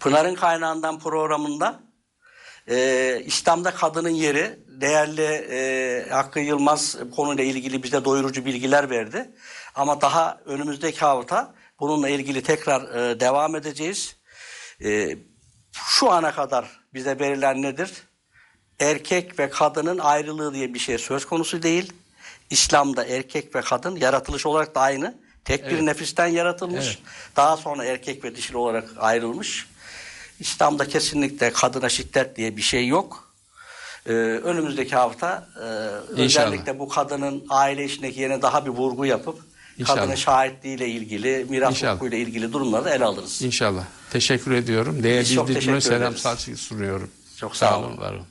Pınar'ın 0.00 0.34
kaynağından 0.34 0.98
programında 0.98 1.80
e, 2.70 3.22
İslam'da 3.26 3.70
kadının 3.70 4.08
yeri 4.08 4.58
değerli 4.68 5.22
e, 5.50 6.10
Hakkı 6.10 6.40
Yılmaz 6.40 6.96
konuyla 7.16 7.44
ilgili 7.44 7.82
bize 7.82 8.04
doyurucu 8.04 8.44
bilgiler 8.44 8.90
verdi. 8.90 9.30
Ama 9.74 10.00
daha 10.00 10.40
önümüzdeki 10.44 11.00
hafta 11.00 11.54
bununla 11.80 12.08
ilgili 12.08 12.42
tekrar 12.42 12.94
e, 12.94 13.20
devam 13.20 13.56
edeceğiz. 13.56 14.16
E, 14.84 15.16
şu 15.72 16.10
ana 16.10 16.32
kadar 16.32 16.80
bize 16.94 17.18
verilen 17.18 17.62
nedir? 17.62 17.92
Erkek 18.80 19.38
ve 19.38 19.50
kadının 19.50 19.98
ayrılığı 19.98 20.54
diye 20.54 20.74
bir 20.74 20.78
şey 20.78 20.98
söz 20.98 21.24
konusu 21.24 21.62
değil. 21.62 21.92
İslam'da 22.52 23.04
erkek 23.06 23.54
ve 23.54 23.60
kadın 23.60 23.96
yaratılış 23.96 24.46
olarak 24.46 24.74
da 24.74 24.80
aynı. 24.80 25.14
Tek 25.44 25.70
bir 25.70 25.86
nefisten 25.86 26.26
yaratılmış. 26.26 26.86
Evet. 26.86 26.98
Daha 27.36 27.56
sonra 27.56 27.84
erkek 27.84 28.24
ve 28.24 28.36
dişil 28.36 28.54
olarak 28.54 28.88
ayrılmış. 28.98 29.66
İslam'da 30.40 30.88
kesinlikle 30.88 31.52
kadına 31.52 31.88
şiddet 31.88 32.36
diye 32.36 32.56
bir 32.56 32.62
şey 32.62 32.86
yok. 32.88 33.32
Ee, 34.06 34.12
önümüzdeki 34.12 34.96
hafta 34.96 35.48
e, 35.56 36.22
İnşallah. 36.22 36.46
özellikle 36.46 36.78
bu 36.78 36.88
kadının 36.88 37.44
aile 37.48 37.84
içindeki 37.84 38.20
yerine 38.20 38.42
daha 38.42 38.64
bir 38.66 38.70
vurgu 38.70 39.06
yapıp 39.06 39.38
İnşallah. 39.78 39.98
kadının 39.98 40.14
şahitliğiyle 40.14 40.88
ilgili, 40.88 41.46
miras 41.48 41.70
İnşallah. 41.70 41.92
hukukuyla 41.92 42.18
ilgili 42.18 42.52
durumları 42.52 42.88
ele 42.88 43.04
alırız. 43.04 43.42
İnşallah. 43.42 43.84
Teşekkür 44.10 44.52
ediyorum. 44.52 45.02
Değer 45.02 45.20
Biz 45.20 45.34
çok 45.34 45.48
bildirime 45.48 45.78
teşekkür 45.78 45.96
selam 45.98 46.16
saç 46.16 46.40
sunuyorum. 46.58 47.10
Çok 47.36 47.56
sağ 47.56 47.78
olun. 47.78 47.98
var 47.98 48.12
olun. 48.12 48.26